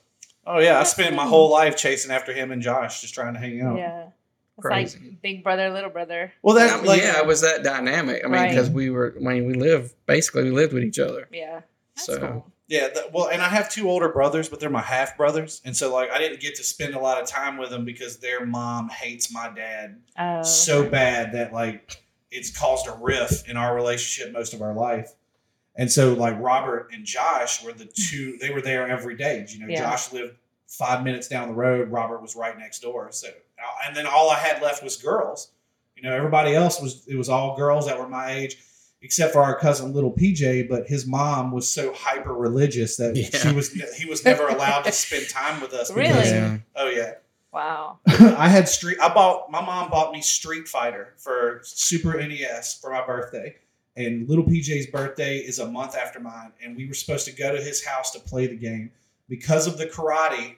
Oh 0.47 0.59
yeah, 0.59 0.79
I 0.79 0.85
spent 0.85 1.15
my 1.17 1.27
whole 1.27 1.51
life 1.51 1.77
chasing 1.77 2.11
after 2.11 2.33
him 2.33 2.51
and 2.53 2.61
Josh, 2.63 3.01
just 3.01 3.15
trying 3.15 3.35
to 3.35 3.41
hang 3.41 3.61
out. 3.63 3.79
Yeah. 3.79 4.07
It's 4.57 4.67
Crazy. 4.67 4.99
like 5.01 5.23
big 5.23 5.43
brother, 5.43 5.71
little 5.71 5.91
brother. 5.91 6.33
Well, 6.43 6.57
I 6.57 6.67
that 6.67 6.77
mean, 6.79 6.87
like 6.87 7.01
yeah, 7.03 7.19
it 7.19 7.27
was 7.27 7.41
that 7.41 7.65
dynamic. 7.65 8.23
I 8.25 8.29
mean, 8.29 8.33
Right. 8.41 8.49
because 8.51 8.71
we 8.71 8.89
were, 8.91 9.15
I 9.17 9.21
mean, 9.21 9.47
we 9.47 9.55
lived 9.55 9.95
basically 10.07 10.45
we 10.45 10.51
lived 10.51 10.73
with 10.73 10.85
each 10.85 10.99
other. 11.01 11.29
Yeah. 11.33 11.63
That's 11.97 12.07
So- 12.07 12.19
cool. 12.19 12.51
Yeah, 12.67 12.89
th- 12.89 13.07
well, 13.13 13.29
and 13.29 13.43
I 13.43 13.49
have 13.51 13.69
two 13.69 13.91
older 13.91 14.09
brothers, 14.09 14.49
but 14.49 14.59
they're 14.59 14.71
my 14.71 14.81
half 14.81 15.19
brothers, 15.19 15.61
and 15.67 15.77
so 15.77 15.93
like 15.93 16.11
I 16.11 16.17
didn't 16.19 16.41
get 16.41 16.55
to 16.55 16.65
spend 16.65 16.95
a 16.95 16.99
lot 16.99 17.21
of 17.21 17.29
time 17.29 17.59
with 17.59 17.69
them 17.69 17.85
because 17.85 18.17
their 18.19 18.47
mom 18.47 18.89
hates 18.89 19.31
my 19.31 19.51
dad 19.51 20.01
Oh, 20.19 20.43
so 20.43 20.89
bad 20.89 21.33
that 21.33 21.53
like 21.53 22.03
it's 22.31 22.51
caused 22.57 22.87
a 22.87 22.93
rift 22.93 23.49
in 23.51 23.59
our 23.59 23.75
relationship 23.75 24.33
most 24.33 24.55
of 24.55 24.63
our 24.63 24.73
life. 24.73 25.13
And 25.76 25.90
so 25.90 26.12
like 26.14 26.38
Robert 26.40 26.90
and 26.93 27.04
Josh 27.04 27.62
were 27.64 27.73
the 27.73 27.87
two 27.87 28.37
they 28.40 28.50
were 28.50 28.62
there 28.62 28.88
every 28.88 29.16
day. 29.16 29.45
You 29.49 29.61
know, 29.61 29.66
Yeah. 29.69 29.81
Josh 29.81 30.12
lived 30.12 30.35
five 30.69 31.04
minutes 31.04 31.28
down 31.28 31.49
the 31.49 31.54
road, 31.54 31.90
Robert 31.90 32.21
was 32.23 32.35
right 32.37 32.59
next 32.59 32.81
door. 32.81 33.09
So 33.12 33.28
uh, 33.28 33.87
and 33.87 33.97
then 33.97 34.07
all 34.07 34.31
I 34.31 34.38
had 34.38 34.62
left 34.62 34.83
was 34.83 34.97
girls. 34.97 35.50
You 35.97 36.02
know, 36.02 36.14
everybody 36.14 36.54
else 36.54 36.81
was 36.81 37.07
it 37.07 37.16
was 37.16 37.28
all 37.28 37.57
girls 37.57 37.87
that 37.87 37.99
were 37.99 38.09
my 38.09 38.33
age, 38.33 38.57
except 39.02 39.33
for 39.33 39.43
our 39.43 39.57
cousin 39.59 39.93
little 39.93 40.12
PJ, 40.12 40.69
but 40.69 40.87
his 40.87 41.07
mom 41.07 41.52
was 41.52 41.69
so 41.69 41.93
hyper 41.95 42.35
religious 42.35 42.97
that 42.97 43.14
Yeah. 43.16 43.28
she 43.38 43.52
was 43.54 43.73
he 43.73 44.04
was 44.07 44.25
never 44.25 44.49
allowed 44.49 44.83
to 44.83 44.93
spend 44.93 45.28
time 45.28 45.61
with 45.61 45.73
us. 45.73 45.90
because- 45.90 46.14
Really? 46.14 46.28
Yeah. 46.31 46.59
Oh 46.76 46.88
yeah. 46.88 47.12
Wow. 47.52 48.00
I 48.07 48.49
had 48.49 48.69
street. 48.69 48.99
I 49.00 49.14
bought 49.14 49.49
my 49.52 49.61
mom 49.64 49.88
bought 49.88 50.12
me 50.12 50.21
Street 50.21 50.66
Fighter 50.66 51.14
for 51.19 51.61
Super 51.62 52.14
NES 52.21 52.78
for 52.81 52.90
my 52.90 53.07
birthday, 53.07 53.54
and 53.97 54.29
little 54.29 54.45
PJ's 54.45 54.87
birthday 54.89 55.39
is 55.39 55.59
a 55.59 55.67
month 55.71 55.97
after 55.97 56.19
mine, 56.21 56.53
and 56.63 56.77
we 56.77 56.87
were 56.87 56.95
supposed 56.95 57.25
to 57.27 57.33
go 57.33 57.55
to 57.55 57.63
his 57.63 57.85
house 57.85 58.11
to 58.13 58.21
play 58.21 58.47
the 58.47 58.57
game. 58.57 58.91
Because 59.29 59.67
of 59.67 59.79
the 59.79 59.87
karate, 59.87 60.57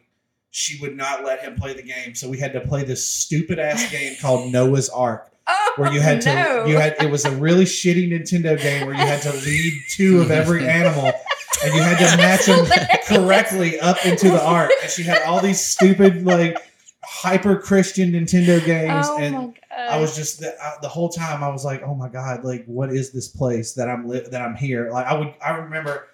she 0.51 0.81
would 0.81 0.97
not 0.97 1.25
let 1.25 1.41
him 1.41 1.55
play 1.57 1.75
the 1.75 1.83
game, 1.83 2.15
so 2.15 2.29
we 2.29 2.39
had 2.39 2.53
to 2.55 2.61
play 2.61 2.83
this 2.85 3.07
stupid 3.07 3.59
ass 3.59 3.91
game 3.91 4.17
called 4.21 4.51
Noah's 4.53 4.89
Ark, 4.89 5.31
Oh, 5.49 5.73
where 5.77 5.93
you 5.93 6.01
had 6.01 6.21
to 6.23 6.35
no. 6.35 6.65
you 6.67 6.77
had 6.77 6.97
it 7.01 7.11
was 7.11 7.25
a 7.25 7.31
really 7.31 7.65
shitty 7.67 8.11
Nintendo 8.11 8.61
game 8.61 8.85
where 8.87 8.95
you 8.97 9.01
had 9.01 9.23
to 9.23 9.33
lead 9.33 9.73
two 9.91 10.21
of 10.21 10.31
every 10.33 10.67
animal, 10.67 11.13
and 11.65 11.73
you 11.75 11.81
had 11.83 11.99
to 11.99 12.17
match 12.17 12.47
them 12.47 12.67
correctly 13.07 13.79
up 13.79 14.05
into 14.05 14.29
the 14.31 14.43
ark. 14.43 14.73
And 14.83 14.91
she 14.91 15.03
had 15.05 15.23
all 15.23 15.41
these 15.41 15.61
stupid 15.61 16.25
like 16.25 16.57
hyper 17.05 17.57
Christian 17.57 18.11
Nintendo 18.13 18.65
games, 18.65 19.07
Oh 19.09 19.19
and 19.19 19.35
my 19.35 19.41
god. 19.45 19.55
I 19.77 19.99
was 20.01 20.17
just 20.17 20.41
the, 20.41 20.55
uh, 20.63 20.81
the 20.81 20.89
whole 20.89 21.09
time 21.09 21.45
I 21.45 21.49
was 21.49 21.65
like, 21.65 21.83
oh 21.83 21.95
my 21.95 22.09
god, 22.09 22.45
like 22.45 22.65
what 22.67 22.91
is 22.91 23.13
this 23.13 23.29
place 23.29 23.75
that 23.75 23.89
I'm 23.89 24.09
li- 24.09 24.27
that 24.31 24.43
I'm 24.43 24.55
here? 24.57 24.91
Like 24.91 25.07
I 25.07 25.15
would 25.15 25.35
I 25.45 25.51
remember 25.57 26.07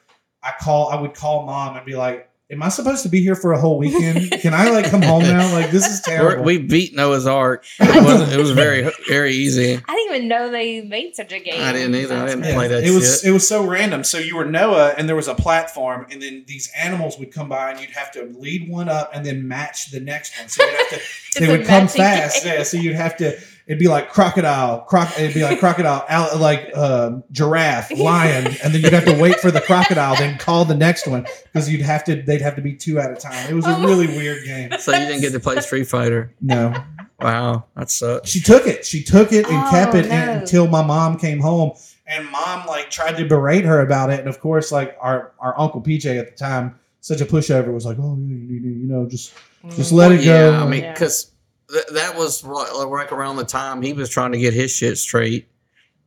I 0.42 0.52
call 0.60 0.88
I 0.90 1.00
would 1.00 1.14
call 1.14 1.46
mom 1.46 1.76
and 1.76 1.86
be 1.86 1.94
like, 1.94 2.28
am 2.50 2.62
I 2.62 2.68
supposed 2.68 3.02
to 3.04 3.08
be 3.08 3.22
here 3.22 3.34
for 3.34 3.52
a 3.52 3.58
whole 3.60 3.78
weekend? 3.78 4.30
Can 4.42 4.52
I 4.52 4.68
like 4.70 4.90
come 4.90 5.02
home 5.02 5.22
now? 5.22 5.52
Like 5.52 5.70
this 5.70 5.86
is 5.86 6.02
We're, 6.06 6.16
terrible. 6.16 6.44
we 6.44 6.58
beat 6.58 6.94
Noah's 6.94 7.26
Ark. 7.26 7.64
It 7.80 8.04
was, 8.04 8.32
it 8.32 8.38
was 8.38 8.50
very 8.50 8.90
very 9.08 9.32
easy. 9.32 9.74
I 9.88 9.94
didn't 9.94 10.14
even 10.14 10.28
know 10.28 10.50
they 10.50 10.82
made 10.82 11.16
such 11.16 11.32
a 11.32 11.40
game. 11.40 11.62
I 11.62 11.72
didn't 11.72 11.94
either. 11.94 12.16
I 12.16 12.26
didn't 12.26 12.42
That's 12.42 12.54
play 12.54 12.68
that 12.68 12.84
it 12.84 12.90
was 12.90 13.24
it 13.24 13.30
was 13.30 13.48
so 13.48 13.66
random. 13.66 14.04
So 14.04 14.18
you 14.18 14.36
were 14.36 14.44
Noah, 14.44 14.94
and 14.96 15.08
there 15.08 15.16
was 15.16 15.28
a 15.28 15.34
platform, 15.34 16.06
and 16.10 16.20
then 16.20 16.44
these 16.46 16.70
animals 16.76 17.18
would 17.18 17.32
come 17.32 17.48
by, 17.48 17.70
and 17.70 17.80
you'd 17.80 17.90
have 17.90 18.10
to 18.12 18.24
lead 18.38 18.68
one 18.68 18.88
up 18.88 19.10
and 19.14 19.24
then 19.24 19.48
match 19.48 19.90
the 19.90 20.00
next 20.00 20.38
one. 20.38 20.48
So 20.48 20.64
you'd 20.64 20.74
have 20.74 20.88
to 20.90 21.00
they 21.40 21.48
would 21.56 21.66
come 21.66 21.88
fast. 21.88 22.44
game. 22.44 22.54
Yeah, 22.54 22.62
so 22.64 22.76
you'd 22.76 22.94
have 22.96 23.16
to. 23.18 23.38
It'd 23.66 23.78
be 23.78 23.86
like 23.88 24.10
crocodile, 24.10 24.80
croc. 24.80 25.12
It'd 25.18 25.34
be 25.34 25.42
like 25.42 25.58
crocodile, 25.60 26.04
al- 26.08 26.36
like 26.38 26.76
um 26.76 27.22
giraffe, 27.30 27.90
lion, 27.96 28.46
and 28.62 28.74
then 28.74 28.82
you'd 28.82 28.92
have 28.92 29.04
to 29.04 29.16
wait 29.20 29.36
for 29.40 29.50
the 29.50 29.60
crocodile, 29.60 30.16
then 30.16 30.36
call 30.38 30.64
the 30.64 30.74
next 30.74 31.06
one 31.06 31.26
because 31.44 31.70
you'd 31.70 31.80
have 31.82 32.04
to. 32.04 32.20
They'd 32.22 32.40
have 32.40 32.56
to 32.56 32.62
be 32.62 32.74
two 32.74 32.98
at 32.98 33.10
a 33.10 33.14
time. 33.16 33.48
It 33.48 33.54
was 33.54 33.66
a 33.66 33.76
Oh. 33.76 33.84
really 33.84 34.06
weird 34.08 34.44
game. 34.44 34.72
So 34.78 34.92
you 34.92 35.06
didn't 35.06 35.20
get 35.20 35.32
to 35.32 35.40
play 35.40 35.60
Street 35.60 35.84
Fighter. 35.84 36.32
No, 36.40 36.74
Wow, 37.20 37.64
that 37.76 37.90
sucks. 37.90 38.28
she 38.28 38.40
took 38.40 38.66
it. 38.66 38.84
She 38.84 39.02
took 39.02 39.32
it 39.32 39.46
and 39.46 39.56
Oh, 39.66 39.70
kept 39.70 39.94
it 39.94 40.08
no. 40.08 40.32
until 40.32 40.66
my 40.66 40.82
mom 40.84 41.18
came 41.18 41.38
home. 41.40 41.72
And 42.04 42.28
mom 42.30 42.66
like 42.66 42.90
tried 42.90 43.16
to 43.18 43.24
berate 43.24 43.64
her 43.64 43.80
about 43.80 44.10
it. 44.10 44.18
And 44.20 44.28
of 44.28 44.40
course, 44.40 44.70
like 44.72 44.96
our 45.00 45.32
our 45.38 45.58
uncle 45.58 45.80
PJ 45.80 46.18
at 46.18 46.26
the 46.30 46.36
time, 46.36 46.74
such 47.00 47.20
a 47.20 47.24
pushover, 47.24 47.72
was 47.72 47.86
like, 47.86 47.96
"Oh, 47.98 48.16
you, 48.18 48.34
you, 48.36 48.60
you 48.60 48.86
know, 48.88 49.06
just 49.08 49.32
just 49.70 49.92
let 49.92 50.10
it 50.12 50.24
go." 50.24 50.50
Yeah, 50.50 50.62
I 50.62 50.66
mean, 50.68 50.82
Yeah. 50.82 50.92
because 50.92 51.30
th- 51.72 51.86
that 51.92 52.16
was 52.16 52.44
right, 52.44 52.70
like 52.74 53.12
around 53.12 53.36
the 53.36 53.44
time 53.44 53.82
he 53.82 53.92
was 53.92 54.08
trying 54.08 54.32
to 54.32 54.38
get 54.38 54.52
his 54.54 54.70
shit 54.70 54.98
straight. 54.98 55.48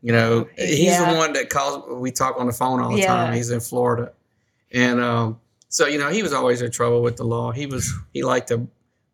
You 0.02 0.12
know, 0.12 0.48
he's 0.56 0.80
Yeah. 0.80 1.12
the 1.12 1.18
one 1.18 1.34
that 1.34 1.50
calls. 1.50 1.84
We 2.00 2.12
talk 2.12 2.40
on 2.40 2.46
the 2.48 2.54
phone 2.54 2.80
all 2.82 2.92
the 2.94 3.00
Yeah. 3.02 3.08
time. 3.08 3.34
He's 3.34 3.50
in 3.50 3.60
Florida, 3.60 4.12
and 4.72 5.02
um, 5.02 5.40
so 5.70 5.88
you 5.88 5.98
know 5.98 6.10
he 6.10 6.22
was 6.24 6.32
always 6.34 6.62
in 6.62 6.70
trouble 6.72 7.02
with 7.02 7.16
the 7.18 7.24
law. 7.24 7.52
He 7.52 7.66
was 7.66 7.92
he 8.14 8.24
liked 8.24 8.50
to 8.50 8.68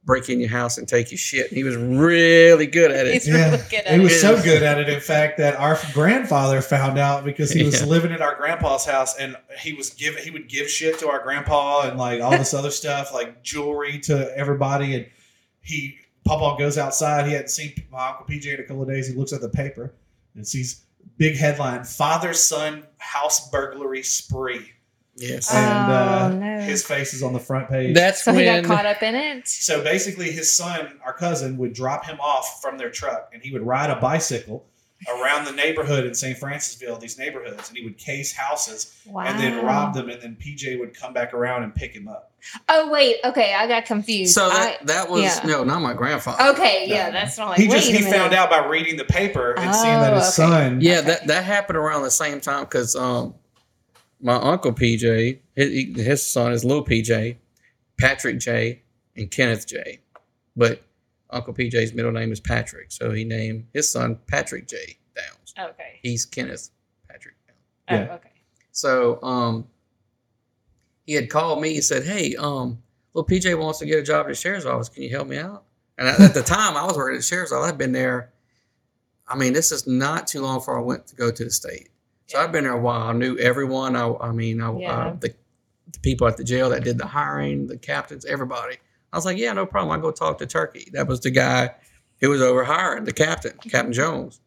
break 0.04 0.28
in 0.30 0.40
your 0.40 0.50
house 0.50 0.80
and 0.80 0.88
take 0.88 1.12
your 1.12 1.18
shit. 1.20 1.52
He 1.54 1.64
was 1.64 1.76
really 1.78 2.66
good 2.66 2.90
at 2.92 3.06
it. 3.06 3.14
He's 3.14 3.28
Yeah, 3.28 3.52
really 3.52 3.64
good 3.70 3.86
at 3.86 3.94
He 3.94 4.00
was 4.00 4.14
it. 4.14 4.20
so 4.20 4.42
good 4.42 4.64
at 4.64 4.80
it, 4.80 4.90
in 4.90 5.00
fact, 5.00 5.38
that 5.38 5.56
our 5.58 5.80
grandfather 5.94 6.60
found 6.64 6.98
out 6.98 7.24
because 7.24 7.52
he 7.52 7.64
was 7.64 7.82
Yeah. 7.82 7.86
living 7.88 8.12
at 8.12 8.20
our 8.20 8.34
grandpa's 8.36 8.84
house, 8.84 9.16
and 9.16 9.38
he 9.60 9.74
was 9.74 9.92
give 9.92 10.16
he 10.18 10.32
would 10.32 10.50
give 10.50 10.70
shit 10.70 10.98
to 11.00 11.08
our 11.10 11.20
grandpa 11.24 11.88
and 11.88 11.98
like 12.00 12.20
all 12.20 12.32
this 12.32 12.54
other 12.54 12.72
stuff, 12.72 13.14
like 13.14 13.44
jewelry 13.44 14.00
to 14.00 14.36
everybody. 14.36 14.96
And 14.96 15.06
he 15.62 15.98
Papa 16.26 16.58
goes 16.58 16.78
outside. 16.78 17.26
He 17.28 17.34
hadn't 17.34 17.50
seen 17.50 17.74
my 17.92 18.10
uncle 18.10 18.26
PJ 18.26 18.54
in 18.54 18.60
a 18.60 18.64
couple 18.64 18.84
of 18.84 18.88
days. 18.90 19.08
He 19.08 19.16
looks 19.16 19.34
at 19.34 19.42
the 19.42 19.50
paper 19.50 19.94
and 20.36 20.48
sees 20.48 20.86
big 21.18 21.36
headline: 21.38 21.84
Father 21.84 22.34
son 22.34 22.84
house 23.00 23.50
burglary 23.50 24.04
spree, 24.04 24.72
Yes, 25.16 25.50
Oh, 25.54 25.58
and 25.58 25.92
uh, 25.92 26.30
no. 26.30 26.62
his 26.62 26.84
face 26.86 27.14
is 27.14 27.22
on 27.24 27.34
the 27.34 27.40
front 27.40 27.70
page. 27.70 27.94
that's 27.96 28.24
So 28.24 28.34
he 28.34 28.46
got 28.46 28.64
caught 28.64 28.86
up 28.86 29.04
in 29.04 29.14
it. 29.16 29.48
So 29.48 29.84
basically, 29.84 30.32
his 30.32 30.56
son, 30.56 31.00
our 31.06 31.14
cousin, 31.14 31.58
would 31.58 31.74
drop 31.74 32.06
him 32.06 32.20
off 32.22 32.62
from 32.62 32.78
their 32.78 32.90
truck, 32.90 33.30
and 33.34 33.42
he 33.44 33.52
would 33.52 33.64
ride 33.64 33.90
a 33.90 33.96
bicycle 34.00 34.66
around 35.20 35.46
the 35.46 35.52
neighborhood 35.52 36.06
in 36.06 36.14
St. 36.14 36.38
Francisville, 36.40 37.00
these 37.00 37.18
neighborhoods, 37.18 37.70
and 37.70 37.78
he 37.78 37.84
would 37.84 37.98
case 37.98 38.32
houses 38.32 38.96
Wow. 39.08 39.24
and 39.26 39.40
then 39.40 39.66
rob 39.66 39.96
them, 39.96 40.10
and 40.10 40.22
then 40.22 40.38
PJ 40.40 40.80
would 40.80 40.94
come 40.96 41.12
back 41.12 41.34
around 41.34 41.64
and 41.64 41.74
pick 41.74 41.94
him 41.94 42.08
up. 42.08 42.31
Oh 42.70 42.90
wait, 42.92 43.18
okay, 43.24 43.54
I 43.54 43.68
got 43.68 43.86
confused. 43.86 44.34
So 44.34 44.46
I, 44.48 44.50
that 44.80 44.88
that 44.88 45.10
was 45.10 45.22
yeah. 45.24 45.42
no, 45.46 45.64
not 45.64 45.82
my 45.82 45.94
grandfather. 45.94 46.52
okay, 46.54 46.86
No. 46.88 46.96
yeah, 46.96 47.12
that's 47.12 47.38
not 47.38 47.50
like 47.50 47.60
he 47.60 47.68
wait 47.68 47.76
just 47.76 47.90
a 47.90 47.92
he 47.94 48.00
minute. 48.04 48.16
found 48.18 48.34
out 48.34 48.50
by 48.50 48.66
reading 48.68 48.98
the 48.98 49.06
paper 49.06 49.54
and 49.58 49.74
seeing 49.76 49.94
that 50.00 50.14
Oh, 50.14 50.18
his 50.18 50.24
okay. 50.40 50.48
son. 50.48 50.82
Yeah, 50.82 50.98
Okay. 51.00 51.08
that 51.08 51.28
that 51.28 51.44
happened 51.44 51.78
around 51.78 52.04
the 52.04 52.12
same 52.12 52.42
time 52.42 52.64
because 52.64 52.96
um, 52.96 53.36
my 54.22 54.36
uncle 54.36 54.72
PJ, 54.74 55.40
his, 55.56 55.96
his 56.06 56.26
son 56.26 56.52
is 56.52 56.66
little 56.66 56.86
PJ, 56.86 57.38
Patrick 58.00 58.40
J, 58.40 58.82
and 59.16 59.30
Kenneth 59.30 59.68
J, 59.68 60.00
but 60.56 60.84
Uncle 61.30 61.54
PJ's 61.54 61.94
middle 61.94 62.12
name 62.12 62.32
is 62.32 62.40
Patrick, 62.40 62.92
so 62.92 63.12
he 63.12 63.24
named 63.24 63.68
his 63.74 63.90
son 63.92 64.18
Patrick 64.28 64.68
J 64.68 64.98
Downs. 65.16 65.54
Okay. 65.72 66.00
He's 66.02 66.26
Kenneth 66.26 66.70
Patrick 67.10 67.36
Downs. 67.48 67.60
Oh, 67.90 67.96
Yeah. 67.96 68.16
okay. 68.16 68.30
So 68.72 69.22
um, 69.24 69.68
he 71.06 71.14
had 71.14 71.30
called 71.30 71.62
me 71.62 71.76
and 71.76 71.84
said, 71.84 72.04
"Hey, 72.04 72.36
um, 72.36 72.82
little 73.14 73.28
PJ 73.28 73.58
wants 73.60 73.80
to 73.80 73.86
get 73.86 74.00
a 74.00 74.04
job 74.04 74.26
at 74.26 74.30
the 74.30 74.36
sheriff's 74.36 74.66
office. 74.66 74.90
Can 74.90 75.04
you 75.04 75.10
help 75.10 75.28
me 75.28 75.38
out?" 75.38 75.64
And 75.98 76.08
at 76.08 76.20
at 76.20 76.34
the 76.34 76.42
time, 76.44 76.76
I 76.78 76.86
was 76.86 76.96
working 76.98 77.16
at 77.16 77.20
the 77.20 77.26
sheriff's 77.26 77.52
office. 77.52 77.72
I'd 77.72 77.78
been 77.78 77.92
there. 77.92 78.32
I 79.28 79.36
mean, 79.36 79.54
this 79.54 79.72
is 79.72 79.88
not 79.88 80.28
too 80.28 80.42
long 80.42 80.58
before 80.60 80.78
I 80.78 80.82
went 80.82 81.08
to 81.08 81.16
go 81.16 81.32
to 81.32 81.44
the 81.44 81.50
state. 81.52 81.90
So 82.28 82.40
I've 82.40 82.52
been 82.52 82.64
there 82.66 82.74
a 82.74 82.80
while. 82.80 83.08
I 83.08 83.14
knew 83.14 83.38
everyone. 83.38 83.96
I, 83.96 84.12
I 84.22 84.32
mean, 84.32 84.62
I, 84.62 84.78
Yeah. 84.78 84.92
uh, 85.08 85.14
the, 85.20 85.34
the 85.92 86.00
people 86.00 86.28
at 86.28 86.38
the 86.38 86.44
jail 86.44 86.70
that 86.70 86.84
did 86.84 86.98
the 86.98 87.06
hiring, 87.08 87.68
the 87.68 87.78
captains, 87.78 88.26
everybody. 88.26 88.78
I 89.14 89.18
was 89.18 89.26
like, 89.26 89.38
yeah, 89.38 89.52
no 89.54 89.66
problem. 89.66 89.98
I 89.98 90.02
go 90.02 90.12
talk 90.12 90.38
to 90.40 90.46
Turkey. 90.46 90.90
That 90.94 91.08
was 91.08 91.20
the 91.22 91.30
guy 91.32 91.72
who 92.20 92.30
was 92.30 92.42
over 92.42 92.64
hiring 92.64 93.04
the 93.04 93.12
captain, 93.14 93.54
Captain 93.70 93.94
Jones. 93.94 94.40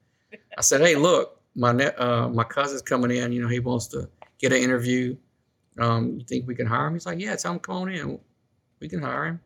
I 0.57 0.63
said, 0.63 0.81
hey, 0.81 0.97
look, 0.97 1.41
my 1.55 1.73
ne- 1.73 1.95
uh, 1.97 2.29
my 2.29 2.45
cousin's 2.45 2.83
coming 2.83 3.11
in. 3.11 3.33
You 3.33 3.43
know, 3.43 3.49
he 3.49 3.61
wants 3.61 3.87
to 3.89 4.09
get 4.39 4.53
an 4.53 4.59
interview. 4.63 5.17
Um, 5.79 6.19
you 6.19 6.25
think 6.25 6.47
we 6.47 6.55
can 6.55 6.67
hire 6.67 6.87
him? 6.87 6.95
He's 6.95 7.07
like, 7.07 7.19
yeah, 7.21 7.35
tell 7.37 7.53
him 7.53 7.59
come 7.59 7.77
on 7.77 7.89
in. 7.89 8.19
We 8.81 8.89
can 8.89 9.01
hire 9.03 9.27
him. 9.27 9.41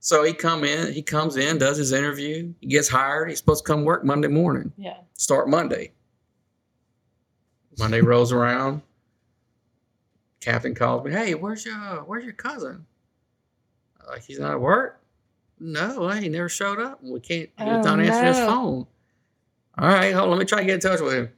So 0.00 0.22
he 0.22 0.34
come 0.34 0.64
in. 0.64 0.92
He 0.92 1.00
comes 1.02 1.36
in, 1.36 1.56
does 1.58 1.78
his 1.78 1.92
interview. 1.92 2.52
He 2.60 2.66
gets 2.66 2.88
hired. 2.88 3.30
He's 3.30 3.38
supposed 3.38 3.64
to 3.64 3.72
come 3.72 3.84
work 3.84 4.04
Monday 4.04 4.28
morning. 4.28 4.72
Yeah. 4.76 4.98
Start 5.14 5.48
Monday. 5.48 5.92
Monday 7.78 8.00
rolls 8.02 8.30
around. 8.32 8.82
Captain 10.40 10.74
calls 10.74 11.04
me. 11.04 11.10
Hey, 11.10 11.34
where's 11.34 11.64
your 11.64 11.74
where's 12.04 12.24
your 12.24 12.34
cousin? 12.34 12.84
Like 14.06 14.22
he's 14.22 14.38
not 14.38 14.52
at 14.52 14.60
work. 14.60 15.00
No, 15.58 16.10
he 16.10 16.28
never 16.28 16.48
showed 16.50 16.78
up. 16.78 17.02
We 17.02 17.18
can't. 17.20 17.48
He 17.56 17.64
was 17.64 17.86
Oh, 17.86 17.96
not 17.96 18.00
answering 18.04 18.26
his 18.26 18.36
phone. 18.36 18.86
All 19.78 19.88
right, 19.88 20.12
hold 20.12 20.24
on. 20.24 20.30
Let 20.32 20.38
me 20.40 20.44
try 20.44 20.58
to 20.60 20.64
get 20.66 20.74
in 20.74 20.80
touch 20.80 21.00
with 21.00 21.14
him. 21.14 21.30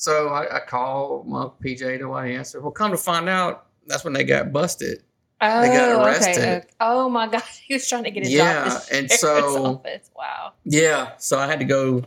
So 0.00 0.28
I, 0.28 0.56
I 0.56 0.60
call 0.60 1.24
my 1.28 1.48
PJ. 1.62 2.00
Nobody 2.00 2.34
answer? 2.34 2.58
Well, 2.58 2.70
come 2.70 2.90
to 2.90 2.96
find 2.96 3.28
out, 3.28 3.66
that's 3.86 4.02
when 4.02 4.14
they 4.14 4.24
got 4.24 4.50
busted. 4.50 5.02
Oh, 5.42 5.60
They 5.60 5.68
got 5.68 6.06
arrested. 6.06 6.38
okay. 6.42 6.62
Oh 6.80 7.10
my 7.10 7.26
God, 7.26 7.42
he 7.66 7.74
was 7.74 7.86
trying 7.86 8.04
to 8.04 8.10
get 8.10 8.26
a 8.26 8.30
Yeah, 8.30 8.68
job. 8.70 8.82
the 8.88 8.96
and 8.96 9.10
so- 9.10 9.66
office. 9.84 10.10
wow. 10.16 10.52
Yeah, 10.64 11.10
so 11.18 11.38
I 11.38 11.46
had 11.46 11.58
to 11.58 11.66
go. 11.66 12.02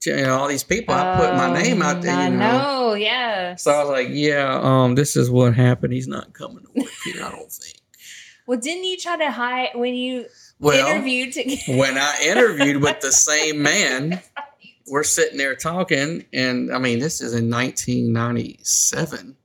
To, 0.00 0.10
you 0.10 0.22
know, 0.24 0.36
all 0.36 0.48
these 0.48 0.64
people. 0.64 0.94
I 0.96 1.16
put 1.16 1.34
my 1.36 1.52
name 1.62 1.80
out 1.80 2.02
there. 2.02 2.12
Oh, 2.12 2.18
I 2.18 2.24
You 2.28 2.36
know. 2.36 2.38
know. 2.90 2.94
Yeah. 2.94 3.54
So 3.54 3.70
I 3.70 3.80
was 3.84 3.88
like, 3.90 4.08
yeah, 4.10 4.60
um, 4.60 4.96
this 4.96 5.14
is 5.16 5.30
what 5.30 5.54
happened. 5.54 5.92
He's 5.92 6.08
not 6.08 6.32
coming 6.34 6.64
to 6.64 6.80
work 6.82 6.90
here, 7.04 7.22
I 7.24 7.30
don't 7.30 7.50
think. 7.52 7.76
Well, 8.48 8.58
didn't 8.60 8.84
you 8.84 8.96
try 8.96 9.16
to 9.16 9.28
hide 9.30 9.70
when 9.74 9.94
you 9.94 10.26
Well, 10.60 10.86
interviewed 10.88 11.32
to 11.34 11.56
when 11.76 11.98
I 11.98 12.16
interviewed 12.24 12.80
with 12.80 13.00
the 13.00 13.10
same 13.10 13.60
man, 13.62 14.20
we're 14.88 15.02
sitting 15.04 15.38
there 15.38 15.54
talking, 15.56 16.24
and 16.32 16.72
I 16.72 16.78
mean, 16.78 16.98
this 16.98 17.20
is 17.20 17.34
in 17.34 17.50
1997, 17.50 19.36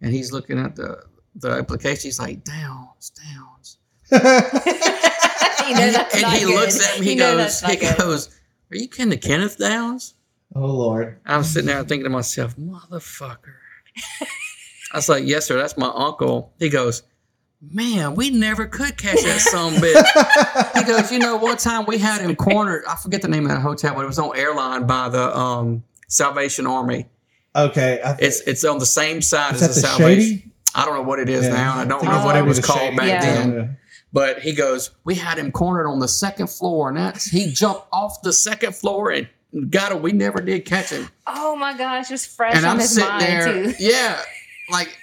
and 0.00 0.12
he's 0.12 0.32
looking 0.32 0.58
at 0.58 0.76
the 0.76 1.02
the 1.36 1.50
application. 1.50 2.02
He's 2.08 2.20
like, 2.20 2.44
Downs, 2.44 3.10
Downs, 3.10 3.78
you 4.12 4.18
know 4.20 6.06
and 6.14 6.32
he 6.32 6.44
good. 6.44 6.54
looks 6.60 6.86
at 6.94 7.00
me. 7.00 7.06
He 7.06 7.12
You 7.14 7.18
goes, 7.18 7.60
he 7.60 7.76
good. 7.76 7.96
goes, 7.98 8.28
Are 8.70 8.76
you 8.76 8.88
kidding 8.88 9.10
to 9.10 9.16
Kenneth 9.16 9.58
Downs? 9.58 10.14
oh 10.54 10.66
Lord. 10.66 11.18
I'm 11.26 11.42
sitting 11.42 11.66
there 11.66 11.82
thinking 11.84 12.04
to 12.04 12.10
myself, 12.10 12.54
motherfucker. 12.56 13.54
I 14.92 14.98
was 14.98 15.08
like, 15.08 15.24
yes, 15.26 15.46
sir, 15.46 15.56
that's 15.56 15.76
my 15.76 15.90
uncle. 15.92 16.52
He 16.60 16.68
goes, 16.68 17.02
man, 17.72 18.14
we 18.14 18.30
never 18.30 18.66
could 18.66 18.96
catch 18.96 19.22
that 19.22 19.40
some 19.40 19.74
bitch. 19.76 20.78
He 20.78 20.84
goes, 20.84 21.10
you 21.12 21.18
know, 21.18 21.36
one 21.36 21.56
time 21.56 21.86
we 21.86 21.98
had 21.98 22.20
him 22.20 22.36
cornered. 22.36 22.84
I 22.88 22.96
forget 22.96 23.22
the 23.22 23.28
name 23.28 23.44
of 23.44 23.50
that 23.50 23.60
hotel, 23.60 23.94
but 23.94 24.02
it 24.04 24.06
was 24.06 24.18
on 24.18 24.36
airline 24.36 24.86
by 24.86 25.08
the 25.08 25.36
um, 25.36 25.82
Salvation 26.08 26.66
Army. 26.66 27.06
okay, 27.56 28.00
I 28.04 28.16
It's 28.20 28.40
it's 28.42 28.64
on 28.64 28.78
the 28.78 28.86
same 28.86 29.22
side 29.22 29.54
is 29.54 29.62
as 29.62 29.68
that 29.68 29.74
the 29.74 29.80
the 29.80 29.86
Salvation. 29.96 30.22
Shady? 30.38 30.50
I 30.74 30.84
don't 30.84 30.94
know 30.94 31.02
what 31.02 31.20
it 31.20 31.28
is 31.28 31.44
Yeah, 31.44 31.52
now. 31.54 31.76
I 31.78 31.84
don't 31.84 32.00
think 32.00 32.12
know 32.12 32.24
what 32.24 32.36
it 32.36 32.44
was 32.44 32.58
called 32.60 32.80
Shady. 32.80 32.96
back 32.96 33.06
Yeah. 33.08 33.20
then. 33.22 33.52
Yeah. 33.54 33.66
But 34.12 34.40
he 34.40 34.52
goes, 34.52 34.90
we 35.04 35.14
had 35.16 35.38
him 35.38 35.50
cornered 35.52 35.88
on 35.88 35.98
the 36.00 36.08
second 36.08 36.48
floor, 36.48 36.88
and 36.88 36.96
that's 36.96 37.24
he 37.26 37.50
jumped 37.50 37.86
off 37.92 38.22
the 38.22 38.32
second 38.32 38.74
floor 38.76 39.10
and 39.10 39.28
got 39.70 39.90
him. 39.92 40.02
We 40.02 40.12
never 40.12 40.40
did 40.40 40.64
catch 40.64 40.90
him. 40.90 41.08
Oh 41.26 41.56
my 41.56 41.76
gosh, 41.76 42.08
just 42.08 42.28
fresh 42.36 42.54
and 42.56 42.64
on 42.64 42.72
I'm 42.72 42.78
his 42.80 42.90
sitting 42.94 43.08
mind 43.08 43.22
there, 43.22 43.64
too. 43.72 43.74
yeah, 43.80 44.20
like 44.70 44.96